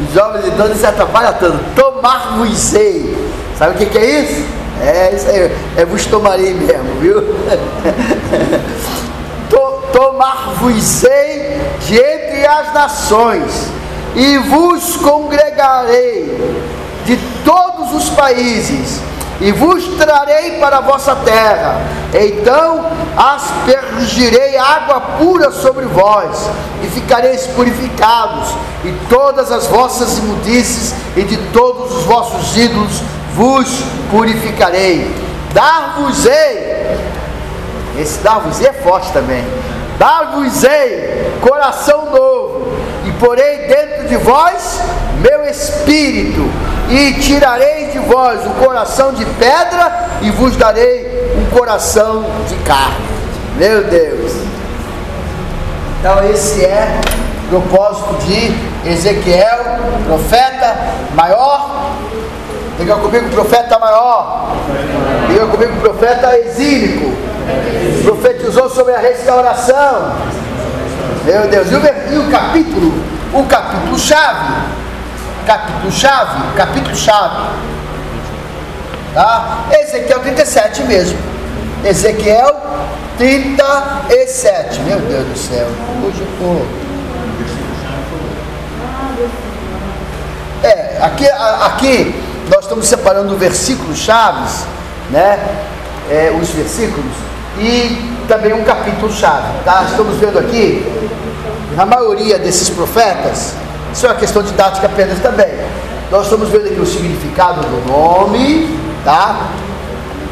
Os 0.07 0.15
jovens 0.15 0.47
então 0.47 0.75
se 0.75 0.85
atrapalham 0.85 1.33
tanto. 1.35 1.59
Tomar-vos-ei. 1.75 3.17
Sabe 3.59 3.75
o 3.75 3.79
que, 3.79 3.87
que 3.87 3.99
é 3.99 4.21
isso? 4.21 4.45
É 4.83 5.15
isso 5.15 5.29
aí. 5.31 5.57
É 5.79 5.85
vos 5.87 6.05
tomarei 6.05 6.53
mesmo, 6.53 7.01
viu? 7.01 7.23
Tomar-vos-ei 9.93 11.61
de 11.81 11.97
entre 11.97 12.47
as 12.47 12.73
nações 12.75 13.71
e 14.15 14.39
vos 14.39 14.97
congregarei 14.97 16.65
de 17.05 17.17
todos 17.45 17.93
os 17.93 18.09
países, 18.11 19.01
e 19.41 19.53
vos 19.53 19.85
trarei 19.99 20.53
para 20.53 20.79
a 20.79 20.81
vossa 20.81 21.15
terra. 21.17 21.81
Então 22.13 22.87
aspergirei 23.17 24.57
água 24.57 25.01
pura 25.19 25.51
sobre 25.53 25.85
vós, 25.85 26.49
e 26.83 26.89
ficareis 26.89 27.47
purificados, 27.49 28.49
e 28.85 28.93
todas 29.09 29.53
as 29.53 29.67
vossas 29.67 30.19
imundícies 30.19 30.95
e 31.15 31.23
de 31.23 31.37
todos 31.53 31.95
os 31.97 32.05
vossos 32.05 32.57
ídolos 32.57 33.03
vos 33.35 33.69
purificarei. 34.11 35.15
Dar-vos-ei, 35.53 36.99
esse 37.99 38.19
dar-vos-ei 38.19 38.69
é 38.69 38.73
forte 38.73 39.13
também. 39.13 39.45
Dar-vos-ei 39.99 41.39
coração 41.41 42.11
novo 42.11 42.37
porei 43.19 43.67
dentro 43.67 44.09
de 44.09 44.17
vós 44.17 44.81
meu 45.21 45.45
espírito, 45.45 46.49
e 46.91 47.15
tirarei 47.15 47.87
de 47.87 47.99
vós 47.99 48.45
o 48.47 48.51
coração 48.65 49.13
de 49.13 49.25
pedra, 49.25 50.09
e 50.23 50.31
vos 50.31 50.57
darei 50.57 51.35
um 51.37 51.57
coração 51.57 52.25
de 52.49 52.55
carne. 52.57 53.07
Meu 53.57 53.85
Deus. 53.85 54.33
Então 55.99 56.23
esse 56.31 56.65
é 56.65 57.01
o 57.47 57.61
propósito 57.61 58.15
de 58.27 58.91
Ezequiel, 58.91 59.59
profeta 60.07 60.77
maior. 61.15 61.91
Diga 62.79 62.97
comigo, 62.97 63.31
profeta 63.31 63.79
maior. 63.79 64.53
Diga 65.29 65.47
comigo, 65.47 65.81
profeta 65.81 66.39
exílico. 66.39 67.13
Profetizou 68.03 68.69
sobre 68.71 68.95
a 68.95 68.99
restauração. 68.99 70.13
Meu 71.25 71.49
Deus, 71.49 71.69
e 71.71 71.75
o, 72.19 72.31
capítulo, 72.31 72.93
o 73.35 73.43
capítulo 73.45 73.99
chave, 73.99 74.55
capítulo 75.45 75.91
chave, 75.91 76.57
capítulo 76.57 76.95
chave, 76.95 77.51
tá? 79.13 79.65
Ezequiel 79.73 80.21
37 80.21 80.83
mesmo. 80.85 81.19
Ezequiel 81.85 82.55
37. 83.19 84.81
Meu 84.81 85.01
Deus 85.01 85.27
do 85.27 85.37
céu. 85.37 85.67
Hoje 86.05 86.21
eu 86.21 86.29
tô. 86.39 86.87
É, 90.67 90.99
aqui, 91.03 91.29
aqui 91.29 92.23
nós 92.51 92.65
estamos 92.65 92.87
separando 92.87 93.37
versículos 93.37 93.99
chaves, 93.99 94.65
né? 95.11 95.39
É, 96.09 96.33
os 96.41 96.51
versículos 96.51 97.26
e 97.59 98.27
também 98.29 98.53
um 98.53 98.65
capítulo 98.65 99.13
chave, 99.13 99.49
tá? 99.65 99.87
Estamos 99.91 100.17
vendo 100.17 100.39
aqui, 100.39 100.85
na 101.77 101.87
maioria 101.87 102.39
desses 102.39 102.69
profetas, 102.71 103.55
isso 103.93 104.07
é 104.07 104.11
uma 104.11 104.17
questão 104.17 104.43
didática 104.43 104.87
apenas 104.87 105.19
também. 105.21 105.49
Nós 106.11 106.25
estamos 106.25 106.49
vendo 106.49 106.67
aqui 106.67 106.81
o 106.81 106.87
significado 106.87 107.61
do 107.63 107.91
nome, 107.91 108.79
tá? 109.05 109.51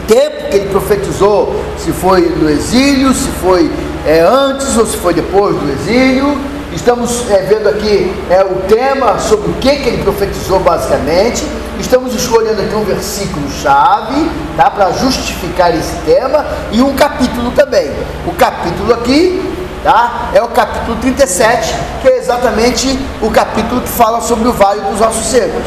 tempo 0.06 0.48
que 0.50 0.56
ele 0.56 0.68
profetizou, 0.68 1.54
se 1.78 1.92
foi 1.92 2.22
no 2.22 2.48
exílio, 2.48 3.12
se 3.12 3.28
foi 3.42 3.70
é, 4.06 4.20
antes 4.20 4.76
ou 4.76 4.87
se 4.87 4.96
foi 4.96 5.14
depois 5.14 5.56
do 5.56 5.70
exílio. 5.70 6.37
Estamos 6.72 7.30
é, 7.30 7.42
vendo 7.42 7.68
aqui 7.68 8.12
é, 8.30 8.42
o 8.42 8.56
tema 8.68 9.18
sobre 9.18 9.50
o 9.50 9.54
que, 9.54 9.76
que 9.76 9.88
ele 9.88 10.02
profetizou 10.02 10.60
basicamente. 10.60 11.44
Estamos 11.78 12.14
escolhendo 12.14 12.62
aqui 12.62 12.74
um 12.74 12.84
versículo 12.84 13.50
chave 13.50 14.30
tá, 14.56 14.70
para 14.70 14.92
justificar 14.92 15.74
esse 15.74 15.94
tema 16.06 16.44
e 16.70 16.80
um 16.80 16.94
capítulo 16.94 17.50
também. 17.50 17.90
O 18.26 18.32
capítulo 18.32 18.94
aqui 18.94 19.42
tá, 19.82 20.30
é 20.32 20.42
o 20.42 20.48
capítulo 20.48 20.96
37, 21.00 21.74
que 22.00 22.08
é 22.08 22.18
exatamente 22.18 22.98
o 23.20 23.30
capítulo 23.30 23.80
que 23.80 23.88
fala 23.88 24.20
sobre 24.20 24.48
o 24.48 24.52
vale 24.52 24.80
dos 24.82 25.00
ossos 25.00 25.26
secos. 25.26 25.64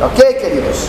Ok, 0.00 0.34
queridos? 0.34 0.88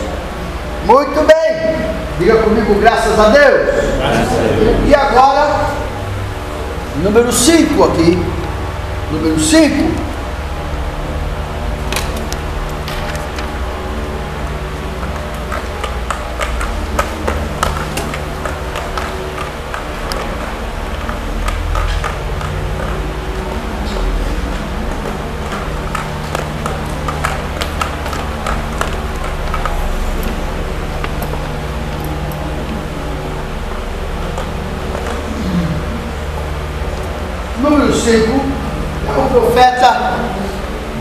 Muito 0.85 1.25
bem. 1.25 1.75
Diga 2.19 2.37
comigo, 2.41 2.75
graças 2.79 3.19
a 3.19 3.29
Deus. 3.29 3.67
Graças 3.97 4.33
a 4.33 4.59
Deus. 4.59 4.89
E 4.89 4.95
agora, 4.95 5.47
número 7.03 7.31
5 7.31 7.83
aqui. 7.83 8.23
Número 9.11 9.39
5. 9.39 10.04
O 39.17 39.29
profeta 39.29 40.13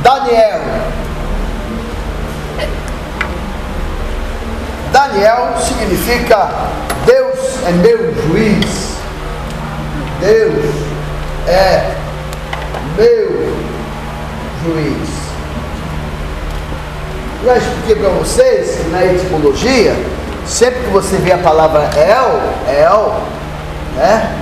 Daniel. 0.02 0.60
Daniel 4.92 5.54
significa 5.60 6.48
Deus 7.04 7.38
é 7.66 7.72
meu 7.72 8.14
juiz. 8.28 8.94
Deus 10.20 10.74
é 11.46 11.94
meu 12.96 13.54
juiz. 14.64 15.08
Já 17.44 17.56
expliquei 17.58 17.96
para 17.96 18.08
vocês 18.10 18.76
que 18.76 18.88
na 18.90 19.04
etimologia, 19.04 19.94
sempre 20.46 20.80
que 20.80 20.90
você 20.90 21.16
vê 21.16 21.32
a 21.32 21.38
palavra 21.38 21.90
El, 21.94 22.40
El, 22.74 23.20
né? 23.96 24.34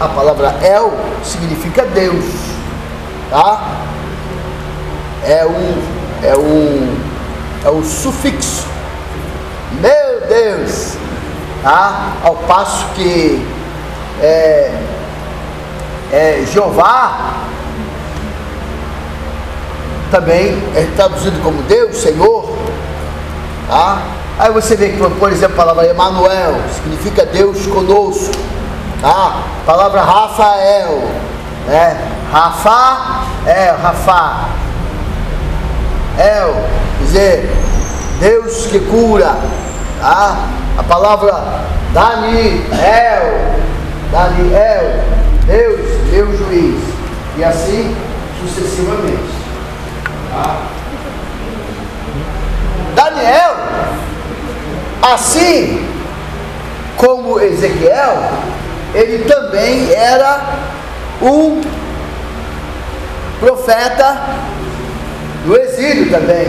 A 0.00 0.08
palavra 0.08 0.54
El 0.60 0.92
significa 1.22 1.84
Deus, 1.84 2.24
tá? 3.32 3.62
É 5.24 5.46
um, 5.46 5.82
é 6.22 6.36
um, 6.36 6.96
é 7.64 7.70
um 7.70 7.82
sufixo. 7.82 8.66
Meu 9.80 10.28
Deus, 10.28 10.96
tá? 11.62 12.12
Ao 12.22 12.36
passo 12.36 12.84
que 12.94 13.44
é, 14.20 14.70
é 16.12 16.44
Jeová 16.52 17.32
também 20.10 20.62
é 20.76 20.86
traduzido 20.94 21.40
como 21.42 21.62
Deus, 21.62 21.96
Senhor, 21.96 22.54
tá? 23.66 24.02
Aí 24.38 24.52
você 24.52 24.76
vê 24.76 24.90
que, 24.90 24.98
por 24.98 25.32
exemplo, 25.32 25.54
a 25.54 25.56
palavra 25.56 25.86
Emanuel 25.86 26.54
significa 26.74 27.24
Deus 27.24 27.66
conosco. 27.66 28.34
Tá? 29.00 29.42
Palavra 29.66 30.00
Rafael, 30.02 31.02
né? 31.66 32.11
Rafa, 32.32 33.24
é, 33.46 33.74
Rafa. 33.82 34.48
El, 36.18 36.54
quer 36.98 37.04
dizer, 37.04 37.50
Deus 38.20 38.66
que 38.68 38.80
cura. 38.80 39.36
Tá? 40.00 40.48
A 40.78 40.82
palavra 40.82 41.34
Daniel, 41.92 43.52
Daniel, 44.10 45.04
Deus, 45.46 45.80
meu 46.10 46.34
juiz. 46.38 46.82
E 47.36 47.44
assim 47.44 47.94
sucessivamente. 48.40 49.30
Tá? 50.30 50.56
Daniel, 52.94 53.56
assim 55.02 55.86
como 56.96 57.38
Ezequiel, 57.40 58.22
ele 58.94 59.24
também 59.24 59.92
era 59.92 60.40
um 61.20 61.60
profeta 63.42 64.22
do 65.44 65.56
exílio 65.58 66.08
também. 66.10 66.46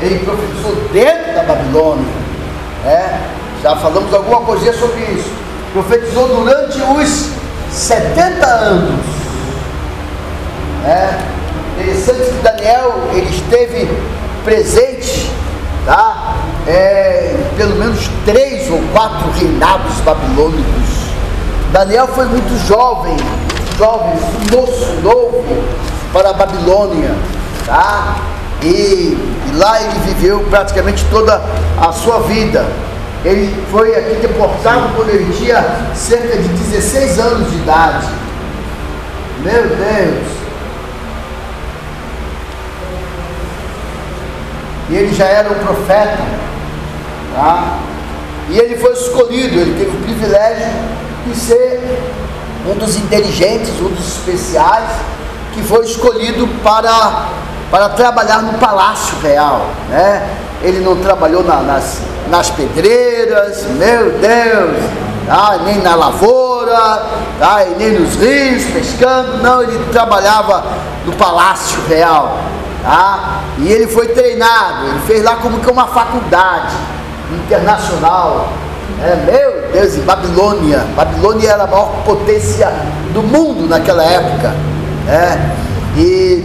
Ele 0.00 0.18
profetizou 0.24 0.74
dentro 0.90 1.34
da 1.34 1.42
Babilônia. 1.42 2.10
Né? 2.84 3.20
Já 3.62 3.76
falamos 3.76 4.12
alguma 4.12 4.40
coisa 4.40 4.72
sobre 4.72 5.00
isso. 5.12 5.30
Profetizou 5.74 6.28
durante 6.28 6.80
os 6.80 7.28
70 7.70 8.46
anos. 8.46 9.04
É 10.84 11.18
interessante 11.78 12.30
que 12.30 12.42
Daniel 12.42 12.94
ele 13.12 13.30
esteve 13.30 13.88
presente, 14.44 15.30
tá? 15.86 16.34
É, 16.66 17.36
pelo 17.56 17.76
menos 17.76 18.10
três 18.24 18.70
ou 18.70 18.80
quatro 18.92 19.30
reinados 19.32 19.94
babilônicos 20.04 21.02
Daniel 21.72 22.06
foi 22.06 22.26
muito 22.26 22.68
jovem, 22.68 23.16
jovem, 23.78 24.12
moço, 24.52 24.92
novo 25.02 25.42
para 26.12 26.30
a 26.30 26.32
Babilônia, 26.32 27.14
tá? 27.66 28.16
E, 28.62 28.66
e, 28.66 29.52
lá 29.54 29.80
ele 29.82 29.98
viveu 30.00 30.40
praticamente 30.50 31.04
toda 31.10 31.42
a 31.80 31.92
sua 31.92 32.20
vida. 32.20 32.66
Ele 33.24 33.54
foi 33.70 33.94
aqui 33.96 34.16
deportado 34.16 34.94
quando 34.94 35.10
ele 35.10 35.32
tinha 35.32 35.64
cerca 35.94 36.36
de 36.36 36.48
16 36.48 37.18
anos 37.18 37.50
de 37.50 37.56
idade. 37.56 38.06
Meu 39.42 39.62
Deus! 39.62 40.42
E 44.90 44.94
ele 44.94 45.14
já 45.14 45.24
era 45.24 45.50
um 45.50 45.54
profeta, 45.54 46.18
tá? 47.34 47.78
E 48.50 48.58
ele 48.58 48.76
foi 48.76 48.92
escolhido, 48.92 49.58
ele 49.58 49.78
teve 49.78 49.96
o 49.96 50.00
privilégio 50.02 50.68
de 51.26 51.34
ser 51.34 51.80
um 52.68 52.74
dos 52.76 52.96
inteligentes, 52.96 53.70
um 53.80 53.88
dos 53.88 54.18
especiais, 54.18 54.90
que 55.52 55.62
foi 55.62 55.84
escolhido 55.84 56.46
para, 56.62 57.26
para 57.70 57.88
trabalhar 57.90 58.42
no 58.42 58.58
palácio 58.58 59.18
real. 59.20 59.66
Né? 59.88 60.28
Ele 60.62 60.80
não 60.80 60.96
trabalhou 60.96 61.42
na, 61.42 61.56
nas, 61.56 62.00
nas 62.28 62.50
pedreiras, 62.50 63.64
meu 63.66 64.12
Deus, 64.12 64.82
tá? 65.26 65.58
nem 65.64 65.78
na 65.78 65.94
lavoura, 65.94 67.02
tá? 67.38 67.64
nem 67.76 67.98
nos 67.98 68.14
rios 68.16 68.64
pescando, 68.72 69.42
não, 69.42 69.62
ele 69.62 69.78
trabalhava 69.90 70.64
do 71.04 71.12
Palácio 71.12 71.80
Real. 71.88 72.38
Tá? 72.82 73.40
E 73.58 73.70
ele 73.70 73.86
foi 73.86 74.08
treinado, 74.08 74.86
ele 74.88 75.00
fez 75.06 75.22
lá 75.22 75.36
como 75.36 75.60
que 75.60 75.70
uma 75.70 75.86
faculdade 75.86 76.74
internacional. 77.32 78.48
É, 79.02 79.16
meu 79.16 79.72
Deus, 79.72 79.96
em 79.96 80.02
Babilônia. 80.02 80.84
Babilônia 80.94 81.50
era 81.50 81.64
a 81.64 81.66
maior 81.66 81.90
potência 82.04 82.72
do 83.12 83.22
mundo 83.22 83.68
naquela 83.68 84.04
época. 84.04 84.54
É, 85.08 85.98
e 85.98 86.44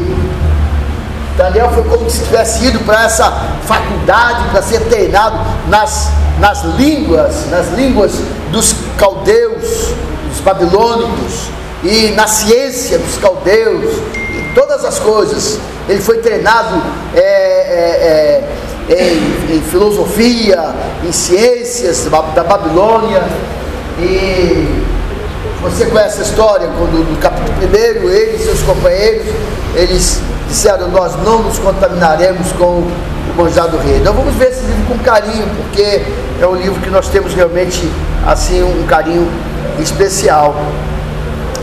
Daniel 1.37 1.69
foi 1.69 1.83
como 1.83 2.09
se 2.09 2.23
tivesse 2.23 2.65
ido 2.65 2.79
para 2.79 3.05
essa 3.05 3.31
faculdade 3.63 4.49
para 4.49 4.61
ser 4.61 4.79
treinado 4.89 5.37
nas, 5.67 6.09
nas 6.39 6.63
línguas, 6.63 7.49
nas 7.51 7.69
línguas 7.73 8.13
dos 8.51 8.73
caldeus, 8.97 9.93
dos 10.29 10.39
babilônicos, 10.43 11.49
e 11.83 12.11
na 12.15 12.25
ciência 12.25 12.97
dos 12.97 13.17
caldeus, 13.17 13.99
em 14.15 14.53
todas 14.55 14.83
as 14.83 14.97
coisas. 14.97 15.59
Ele 15.87 16.01
foi 16.01 16.17
treinado 16.17 16.81
é, 17.15 17.19
é, 17.19 18.43
é, 18.89 19.13
em, 19.13 19.57
em, 19.57 19.61
filosofia, 19.61 20.73
em 21.07 21.11
ciências 21.11 22.05
da 22.33 22.43
Babilônia. 22.43 23.23
E 23.99 24.96
você 25.69 25.85
conhece 25.85 26.19
a 26.19 26.23
história, 26.23 26.67
quando 26.77 27.09
no 27.09 27.17
capítulo 27.17 27.57
1, 27.59 28.09
ele 28.09 28.35
e 28.35 28.39
seus 28.39 28.61
companheiros, 28.61 29.27
eles 29.75 30.21
disseram, 30.47 30.87
nós 30.89 31.15
não 31.23 31.43
nos 31.43 31.59
contaminaremos 31.59 32.51
com 32.53 32.65
o 32.65 32.91
manjar 33.35 33.67
do 33.67 33.77
rei. 33.77 33.97
Então 33.97 34.13
vamos 34.13 34.33
ver 34.35 34.49
esse 34.49 34.61
livro 34.65 34.85
com 34.85 34.97
carinho, 34.99 35.47
porque 35.57 36.01
é 36.41 36.47
um 36.47 36.55
livro 36.55 36.79
que 36.81 36.89
nós 36.89 37.09
temos 37.09 37.33
realmente 37.33 37.89
assim 38.25 38.63
um 38.63 38.85
carinho 38.87 39.29
especial. 39.79 40.55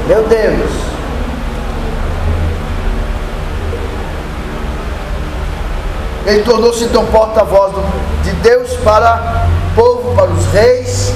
Meu 0.07 0.23
Deus. 0.25 0.71
Ele 6.27 6.43
tornou-se 6.43 6.85
então 6.85 7.05
porta-voz 7.07 7.75
de 8.23 8.31
Deus 8.33 8.73
para 8.83 9.47
o 9.73 9.75
povo, 9.75 10.15
para 10.15 10.31
os 10.31 10.47
reis, 10.53 11.13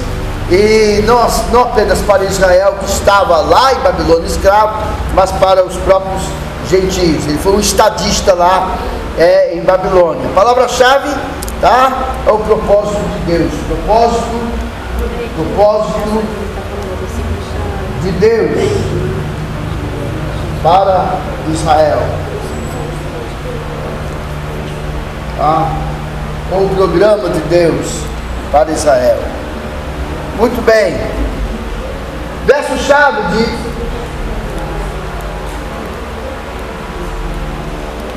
e 0.51 1.03
não, 1.05 1.27
não 1.51 1.61
apenas 1.61 2.01
para 2.01 2.23
Israel 2.23 2.73
que 2.79 2.85
estava 2.85 3.37
lá 3.37 3.73
em 3.73 3.79
Babilônia 3.79 4.25
escravo, 4.25 4.81
mas 5.13 5.31
para 5.33 5.63
os 5.63 5.75
próprios 5.77 6.23
gentios. 6.67 7.27
Ele 7.27 7.37
foi 7.37 7.53
um 7.53 7.59
estadista 7.59 8.33
lá 8.33 8.77
é, 9.17 9.53
em 9.53 9.61
Babilônia. 9.61 10.27
Palavra-chave 10.33 11.09
tá, 11.61 11.91
é 12.25 12.31
o 12.31 12.39
propósito 12.39 12.99
de 12.99 13.37
Deus. 13.37 13.51
Propósito, 13.67 14.23
propósito 15.35 16.23
de 18.01 18.11
Deus 18.13 18.71
para 20.63 21.15
Israel. 21.53 22.01
Tá? 25.37 25.71
O 26.51 26.75
programa 26.75 27.29
de 27.29 27.39
Deus 27.41 28.01
para 28.51 28.71
Israel. 28.71 29.38
Muito 30.39 30.61
bem. 30.61 30.95
Verso-chave 32.45 33.21
de. 33.35 33.45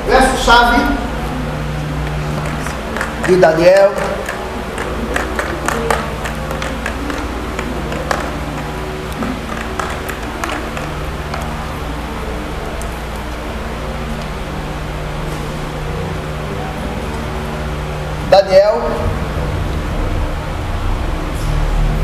Verso-chave 0.07 0.77
de 3.27 3.35
Daniel. 3.35 3.91
Daniel 3.91 4.12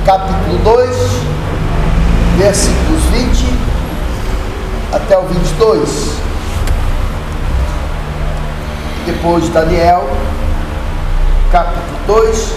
capítulo 0.10 0.58
2, 0.64 0.90
versículos 2.40 3.04
20 3.12 3.46
até 4.92 5.16
o 5.16 5.22
22. 5.22 6.16
Depois 9.06 9.44
de 9.44 9.52
Daniel, 9.52 10.10
capítulo 11.52 12.24
2, 12.24 12.54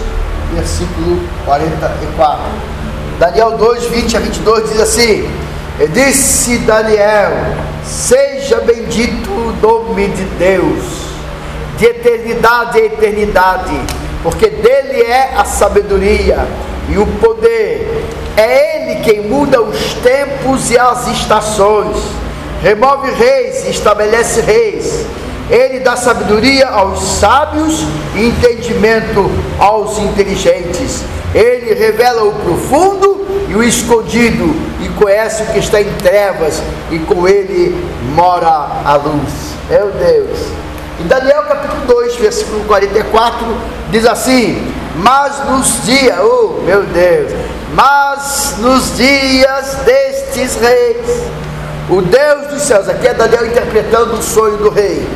versículo 0.55 1.19
44. 1.45 2.43
Daniel 3.19 3.51
2, 3.55 3.85
20 3.85 4.17
a 4.17 4.19
22 4.19 4.69
diz 4.71 4.79
assim: 4.79 5.31
e 5.79 5.87
Disse 5.89 6.57
Daniel: 6.57 7.33
Seja 7.85 8.61
bendito 8.61 9.29
o 9.29 9.55
nome 9.61 10.07
de 10.07 10.23
Deus, 10.39 10.83
de 11.77 11.85
eternidade 11.85 12.79
a 12.79 12.85
eternidade, 12.85 13.79
porque 14.23 14.49
dele 14.49 15.03
é 15.03 15.35
a 15.37 15.45
sabedoria 15.45 16.47
e 16.89 16.97
o 16.97 17.05
poder. 17.05 18.05
É 18.35 18.91
Ele 18.91 19.01
quem 19.01 19.21
muda 19.21 19.61
os 19.61 19.93
tempos 19.95 20.71
e 20.71 20.77
as 20.77 21.07
estações, 21.07 21.97
remove 22.61 23.11
reis 23.11 23.65
e 23.65 23.69
estabelece 23.69 24.41
reis. 24.41 25.05
Ele 25.49 25.79
dá 25.79 25.95
sabedoria 25.95 26.67
aos 26.67 27.03
sábios 27.03 27.83
e 28.15 28.27
entendimento 28.27 29.29
aos 29.59 29.99
inteligentes. 29.99 31.03
Ele 31.35 31.73
revela 31.73 32.23
o 32.23 32.33
profundo 32.33 33.25
e 33.49 33.55
o 33.55 33.63
escondido, 33.63 34.55
e 34.81 34.89
conhece 34.99 35.43
o 35.43 35.45
que 35.47 35.59
está 35.59 35.81
em 35.81 35.91
trevas, 35.95 36.61
e 36.91 36.99
com 36.99 37.27
ele 37.27 37.75
mora 38.15 38.49
a 38.83 38.95
luz. 38.95 39.31
Meu 39.69 39.91
Deus. 39.91 40.39
Em 40.99 41.07
Daniel 41.07 41.43
capítulo 41.43 41.81
2, 41.87 42.15
versículo 42.15 42.63
44, 42.65 43.45
diz 43.91 44.05
assim: 44.05 44.73
mas 44.95 45.49
nos 45.49 45.85
dias, 45.85 46.17
oh 46.19 46.61
meu 46.63 46.83
Deus, 46.83 47.31
mas 47.73 48.55
nos 48.59 48.95
dias 48.95 49.77
destes 49.85 50.55
reis, 50.55 51.23
o 51.89 52.01
Deus 52.01 52.47
dos 52.47 52.61
céus, 52.61 52.87
aqui 52.87 53.07
é 53.07 53.13
Daniel 53.13 53.47
interpretando 53.47 54.13
o 54.13 54.21
sonho 54.21 54.57
do 54.57 54.69
rei, 54.69 55.07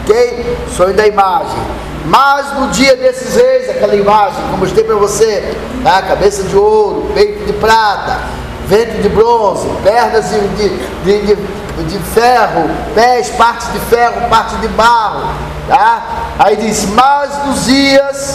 ok? 0.00 0.56
Sonho 0.76 0.94
da 0.94 1.06
imagem. 1.06 1.58
Mas 2.06 2.54
no 2.54 2.68
dia 2.68 2.96
desses 2.96 3.36
reis, 3.36 3.68
aquela 3.68 3.94
imagem, 3.94 4.40
como 4.46 4.58
mostrei 4.58 4.82
para 4.82 4.94
você, 4.94 5.54
tá? 5.84 6.02
cabeça 6.02 6.42
de 6.44 6.56
ouro, 6.56 7.10
peito 7.14 7.44
de 7.44 7.52
prata, 7.52 8.18
ventre 8.66 9.02
de 9.02 9.08
bronze, 9.08 9.68
pernas 9.82 10.30
de, 10.30 10.40
de, 10.48 11.26
de, 11.26 11.84
de, 11.84 11.98
ferro, 12.14 12.70
pés, 12.94 13.28
parte 13.30 13.66
de 13.72 13.78
ferro, 13.80 14.28
parte 14.28 14.56
de 14.56 14.68
barro. 14.68 15.28
Tá? 15.68 16.02
Aí 16.38 16.56
diz, 16.56 16.86
mas 16.86 17.46
nos 17.46 17.66
dias 17.66 18.27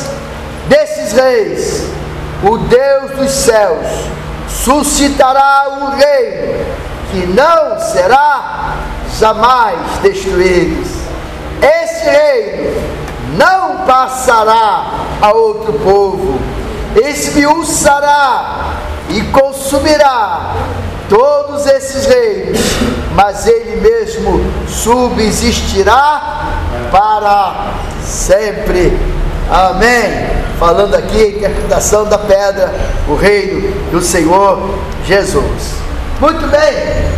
reis, 1.13 1.89
o 2.43 2.57
Deus 2.57 3.11
dos 3.11 3.31
céus 3.31 3.87
suscitará 4.47 5.65
um 5.69 5.89
reino 5.91 6.65
que 7.11 7.25
não 7.27 7.79
será 7.79 8.75
jamais 9.19 9.77
destruído. 10.01 10.83
Esse 11.61 12.09
reino 12.09 12.81
não 13.37 13.85
passará 13.85 14.85
a 15.21 15.31
outro 15.31 15.73
povo, 15.73 16.39
esmiuçará 16.95 18.73
e 19.09 19.21
consumirá 19.23 20.53
todos 21.07 21.65
esses 21.65 22.05
reinos, 22.05 22.59
mas 23.15 23.47
ele 23.47 23.79
mesmo 23.81 24.41
subsistirá 24.67 26.49
para 26.91 27.71
sempre. 28.01 28.97
Amém 29.49 30.42
falando 30.63 30.95
aqui 30.95 31.21
a 31.21 31.27
interpretação 31.27 32.05
da 32.05 32.17
pedra, 32.17 32.73
o 33.09 33.15
reino 33.15 33.69
do 33.91 34.01
Senhor 34.01 34.79
Jesus. 35.05 35.73
Muito 36.21 36.47
bem, 36.47 37.11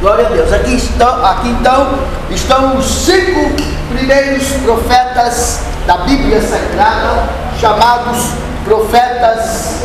glória 0.00 0.26
a 0.26 0.30
Deus. 0.30 0.52
Aqui, 0.52 0.74
estão, 0.74 1.24
aqui 1.24 1.48
então 1.50 1.90
estão 2.28 2.76
os 2.76 2.86
cinco 2.86 3.52
primeiros 3.94 4.48
profetas 4.64 5.60
da 5.86 5.98
Bíblia 5.98 6.42
Sagrada, 6.42 7.28
chamados 7.60 8.30
profetas, 8.64 9.82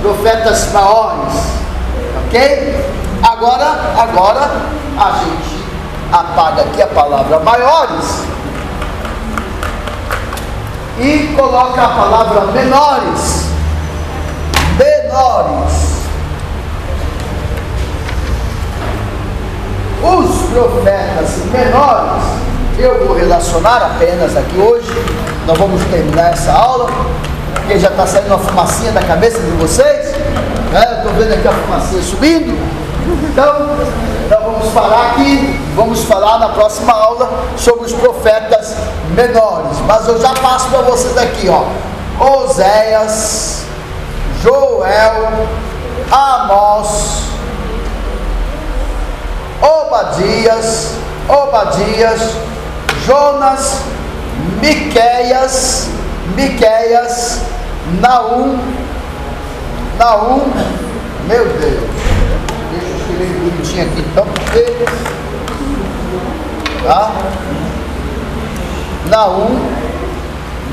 profetas 0.00 0.72
maiores, 0.72 1.34
ok? 2.24 2.86
Agora, 3.22 3.92
agora 3.94 4.50
a 4.96 5.18
gente 5.18 5.62
apaga 6.10 6.62
aqui 6.62 6.80
a 6.80 6.86
palavra 6.86 7.40
maiores 7.40 8.37
e 11.00 11.34
coloca 11.36 11.80
a 11.80 11.88
palavra 11.88 12.52
menores. 12.52 13.46
Menores. 14.76 15.88
Os 20.02 20.50
profetas 20.50 21.44
menores, 21.52 22.22
eu 22.78 23.06
vou 23.06 23.16
relacionar 23.16 23.78
apenas 23.78 24.36
aqui 24.36 24.58
hoje, 24.58 24.90
nós 25.46 25.58
vamos 25.58 25.82
terminar 25.84 26.32
essa 26.32 26.52
aula, 26.52 26.88
porque 27.54 27.78
já 27.78 27.88
está 27.88 28.06
saindo 28.06 28.28
uma 28.28 28.38
fumacinha 28.38 28.92
da 28.92 29.02
cabeça 29.02 29.40
de 29.40 29.50
vocês, 29.52 30.14
né? 30.72 30.98
estou 30.98 31.12
vendo 31.14 31.34
aqui 31.34 31.48
a 31.48 31.52
fumacinha 31.52 32.02
subindo, 32.02 32.56
então 33.30 33.76
nós 34.30 34.42
vamos 34.44 34.72
parar 34.72 35.12
aqui 35.12 35.57
vamos 35.74 36.04
falar 36.04 36.38
na 36.38 36.48
próxima 36.50 36.92
aula 36.92 37.30
sobre 37.56 37.86
os 37.86 37.92
profetas 37.92 38.74
menores. 39.14 39.78
Mas 39.86 40.06
eu 40.08 40.20
já 40.20 40.34
passo 40.34 40.68
para 40.68 40.82
vocês 40.82 41.16
aqui, 41.16 41.48
ó. 41.48 41.64
Oséias, 42.24 43.62
Joel, 44.42 45.48
Amós, 46.10 47.22
Obadias, 49.60 50.94
Obadias, 51.28 52.20
Jonas, 53.06 53.82
Miqueias, 54.60 55.88
Miqueias, 56.34 57.40
Naum, 58.00 58.58
Naum, 59.98 60.52
meu 61.26 61.44
Deus, 61.44 61.90
deixa 62.70 62.86
eu 62.86 62.96
escrever 62.98 63.40
bonitinho 63.40 63.82
aqui 63.86 64.00
então, 64.00 64.26
porque, 64.26 64.66
tá? 66.82 67.12
Naum, 69.06 69.58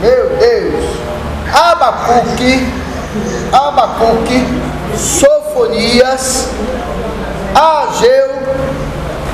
meu 0.02 0.30
Deus, 0.38 0.86
Abacuque, 1.54 2.68
Abacuque, 3.52 4.46
Sofonias, 4.98 6.50
Ageu, 7.54 8.30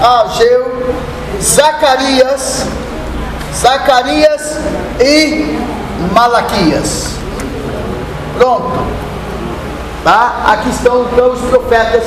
Ageu, 0.01 0.95
Zacarias, 1.41 2.65
Zacarias 3.55 4.57
e 4.99 5.59
Malaquias. 6.13 7.11
Pronto. 8.37 8.79
Tá? 10.03 10.43
Aqui 10.47 10.69
estão 10.69 11.03
então 11.03 11.31
os 11.31 11.41
profetas 11.41 12.03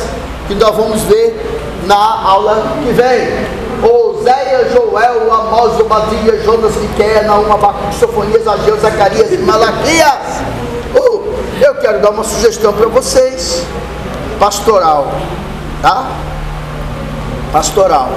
que 0.48 0.54
nós 0.54 0.74
vamos 0.74 1.02
ver 1.02 1.60
na 1.86 2.22
aula 2.22 2.62
que 2.82 2.92
vem. 2.92 3.43
Oséias, 4.24 4.72
Joel, 4.72 5.34
Amós, 5.34 5.78
Obadias, 5.78 6.42
Jonas, 6.44 6.74
Miquel, 6.76 7.24
Naum, 7.24 7.52
Abacuque, 7.52 7.94
Sofonias, 7.96 8.48
Ageu, 8.48 8.80
Zacarias 8.80 9.30
e 9.30 9.36
Malaquias. 9.36 10.40
Uh, 10.96 11.34
eu 11.60 11.74
quero 11.74 12.00
dar 12.00 12.08
uma 12.08 12.24
sugestão 12.24 12.72
para 12.72 12.86
vocês, 12.86 13.62
pastoral, 14.40 15.12
tá? 15.82 16.10
Pastoral. 17.52 18.08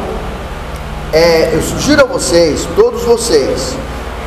É, 1.11 1.49
eu 1.53 1.61
sugiro 1.61 2.03
a 2.03 2.05
vocês, 2.05 2.65
todos 2.77 3.03
vocês, 3.03 3.75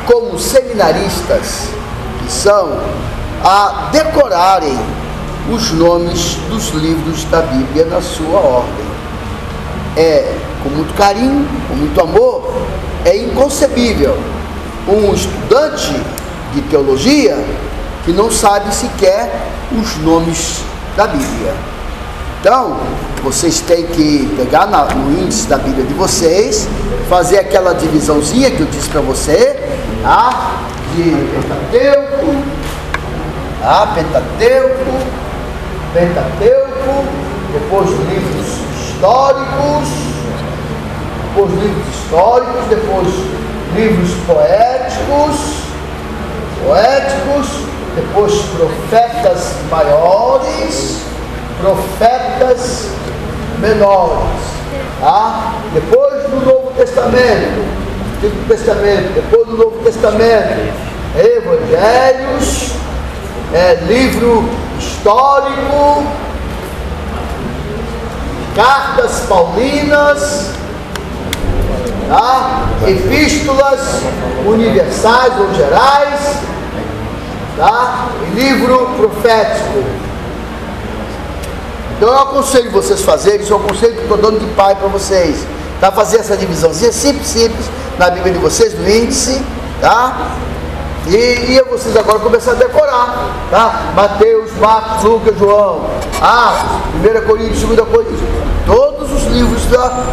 como 0.05 0.37
seminaristas 0.37 1.63
que 2.19 2.31
são, 2.31 2.77
a 3.43 3.89
decorarem 3.91 4.79
os 5.51 5.71
nomes 5.71 6.35
dos 6.47 6.69
livros 6.69 7.23
da 7.25 7.41
Bíblia 7.41 7.85
na 7.85 8.01
sua 8.01 8.39
ordem. 8.39 8.91
É 9.97 10.50
com 10.63 10.69
muito 10.69 10.93
carinho, 10.95 11.47
com 11.67 11.75
muito 11.75 11.99
amor, 12.01 12.53
é 13.05 13.17
inconcebível 13.17 14.17
um 14.87 15.13
estudante 15.13 15.93
de 16.53 16.61
teologia 16.63 17.37
que 18.03 18.11
não 18.11 18.31
sabe 18.31 18.73
sequer 18.73 19.31
os 19.71 19.97
nomes 19.97 20.61
da 20.97 21.07
Bíblia. 21.07 21.53
Então, 22.39 22.77
vocês 23.23 23.61
têm 23.61 23.85
que 23.85 24.33
pegar 24.35 24.65
na, 24.65 24.85
no 24.85 25.21
índice 25.21 25.47
da 25.47 25.57
Bíblia 25.57 25.85
de 25.85 25.93
vocês, 25.93 26.67
fazer 27.07 27.37
aquela 27.37 27.73
divisãozinha 27.73 28.49
que 28.49 28.61
eu 28.61 28.65
disse 28.65 28.89
para 28.89 29.01
você, 29.01 29.59
tá? 30.01 30.53
De 30.95 31.03
Pentateuco, 31.03 32.35
tá? 33.61 33.93
Pentateuco, 33.93 34.91
Pentateuco, 35.93 37.05
depois 37.53 37.89
livros 38.09 38.47
históricos, 38.89 40.10
depois 41.31 41.51
livros 41.51 41.87
históricos, 41.95 42.65
depois 42.69 43.07
livros 43.73 44.09
poéticos, 44.27 45.61
poéticos, 46.65 47.47
depois 47.95 48.33
profetas 48.57 49.55
maiores, 49.69 51.01
profetas 51.61 52.89
menores. 53.59 54.41
Tá? 54.99 55.53
Depois 55.73 56.23
do 56.23 56.45
Novo 56.45 56.71
Testamento, 56.75 57.65
Antigo 58.17 58.45
Testamento, 58.47 59.13
depois 59.13 59.47
do 59.47 59.57
Novo 59.57 59.77
Testamento, 59.83 60.73
Evangelhos, 61.15 62.71
é, 63.53 63.75
livro 63.87 64.49
histórico, 64.77 66.05
cartas 68.55 69.21
paulinas, 69.27 70.60
tá? 72.11 72.67
epístolas 72.85 73.79
universais 74.45 75.33
ou 75.39 75.53
gerais, 75.53 76.35
tá? 77.55 78.07
livro 78.35 78.89
profético. 78.97 79.83
Então 81.95 82.09
eu 82.09 82.19
aconselho 82.19 82.69
vocês 82.71 83.01
fazerem, 83.01 83.41
isso 83.41 83.53
é 83.53 83.55
um 83.55 83.61
conselho 83.61 83.95
que 83.95 84.01
estou 84.01 84.17
dando 84.17 84.39
de 84.39 84.53
pai 84.55 84.75
para 84.75 84.89
vocês. 84.89 85.45
Tá? 85.79 85.91
Fazer 85.91 86.17
essa 86.17 86.35
divisãozinha 86.35 86.91
simples, 86.91 87.27
simples, 87.27 87.65
na 87.97 88.09
Bíblia 88.09 88.33
de 88.33 88.39
vocês, 88.39 88.77
no 88.77 88.89
índice, 88.89 89.41
tá? 89.79 90.35
E, 91.07 91.15
e 91.15 91.63
vocês 91.69 91.95
agora 91.95 92.19
começar 92.19 92.51
a 92.51 92.55
decorar, 92.55 93.15
tá? 93.49 93.93
Mateus, 93.95 94.51
Marcos, 94.59 95.03
Lucas, 95.03 95.37
João, 95.39 95.89
Atos, 96.21 97.23
1 97.23 97.27
Coríntios, 97.27 97.61
2 97.61 97.79
Coríntios, 97.87 98.19
todos 98.67 99.11
os 99.11 99.23
livros 99.31 99.65
da. 99.65 100.03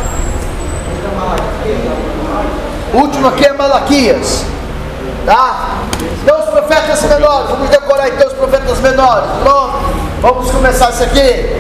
Último 2.95 3.29
aqui 3.29 3.47
é 3.47 3.53
Malaquias, 3.53 4.45
tá? 5.27 5.79
Então 6.23 6.41
os 6.41 6.47
profetas 6.47 7.03
menores, 7.03 7.51
vamos 7.51 7.69
decorar 7.69 8.09
então 8.09 8.27
os 8.29 8.33
profetas 8.35 8.81
menores, 8.81 9.31
pronto? 9.43 9.75
Vamos 10.21 10.51
começar 10.51 10.91
isso 10.91 11.03
aqui. 11.05 11.57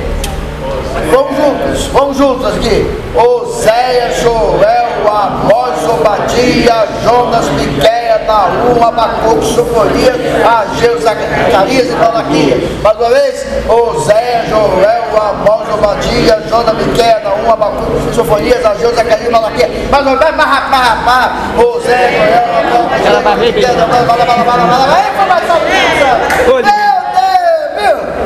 Vamos 1.12 1.36
juntos, 1.36 1.86
vamos 1.86 2.16
juntos 2.16 2.46
aqui. 2.46 3.00
Oséias, 3.14 4.20
Joel, 4.20 4.88
Amós, 5.06 5.84
Obadia, 5.88 6.86
Jonas, 7.04 7.46
Miquéia, 7.50 7.97
Naum, 8.26 8.82
Abacuque, 8.82 9.46
Sofonias, 9.46 10.16
Ageu, 10.44 11.00
Zacarias 11.00 11.86
e 11.88 11.92
Malaquias. 11.92 12.62
Mais 12.82 12.96
uma 12.96 13.08
vez, 13.10 13.46
Oséias, 13.68 14.48
Joel, 14.48 15.04
Amós, 15.16 15.68
Obadia, 15.74 16.42
Jonas, 16.48 16.74
Miquéia, 16.76 17.20
Naum, 17.20 17.52
Abacuque, 17.52 18.14
Sofonias, 18.14 18.64
Ageu, 18.64 18.94
Zacarias 18.94 19.28
e 19.28 19.30
Malaquias. 19.30 19.70
Mais 19.90 20.06
uma 20.06 20.16
vez, 20.16 20.36
mais 20.36 20.70
mais 20.70 20.82
rápido, 20.82 21.04
mais 21.04 21.24
rápido. 21.24 21.68
Oséias, 21.68 22.12
Joel, 22.12 22.44
Amós, 22.58 23.20
Obadia, 23.20 23.36
Miquéia, 23.36 23.74
Naum, 23.74 23.88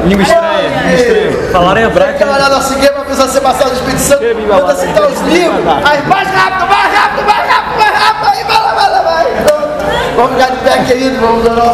Língua 0.04 0.24
estranha, 0.24 0.68
língua 0.68 0.94
estranha. 0.94 1.52
Falaram 1.52 1.80
em 1.80 1.84
hebraico. 1.84 2.18
Tem 2.18 2.26
que 2.26 2.34
olhar 2.34 2.50
nosso 2.50 2.74
guia 2.74 2.92
para 2.92 3.04
precisar 3.04 3.28
ser 3.28 3.40
passado 3.40 3.70
do 3.70 3.76
Espírito 3.76 4.00
Santo. 4.00 4.24
Manda 4.48 4.74
citar 4.74 5.04
os 5.04 5.20
livros. 5.20 5.64
Aí, 5.84 6.02
mais 6.08 6.28
rápido, 6.28 6.66
mais 6.66 6.92
rápido, 6.92 7.24
mais 7.24 7.48
rápido, 7.48 7.78
mais 7.78 7.94
rápido. 7.94 8.28
Aí, 8.28 8.44
vai 8.44 8.58
lá, 8.58 8.74
vai 8.74 8.90
lá, 8.90 9.02
vai. 9.02 10.01
Vamos 10.16 10.32
ficar 10.32 10.50
de 10.52 10.58
pé, 10.58 10.84
querido. 10.84 11.20
Vamos 11.20 11.44
dar 11.44 11.62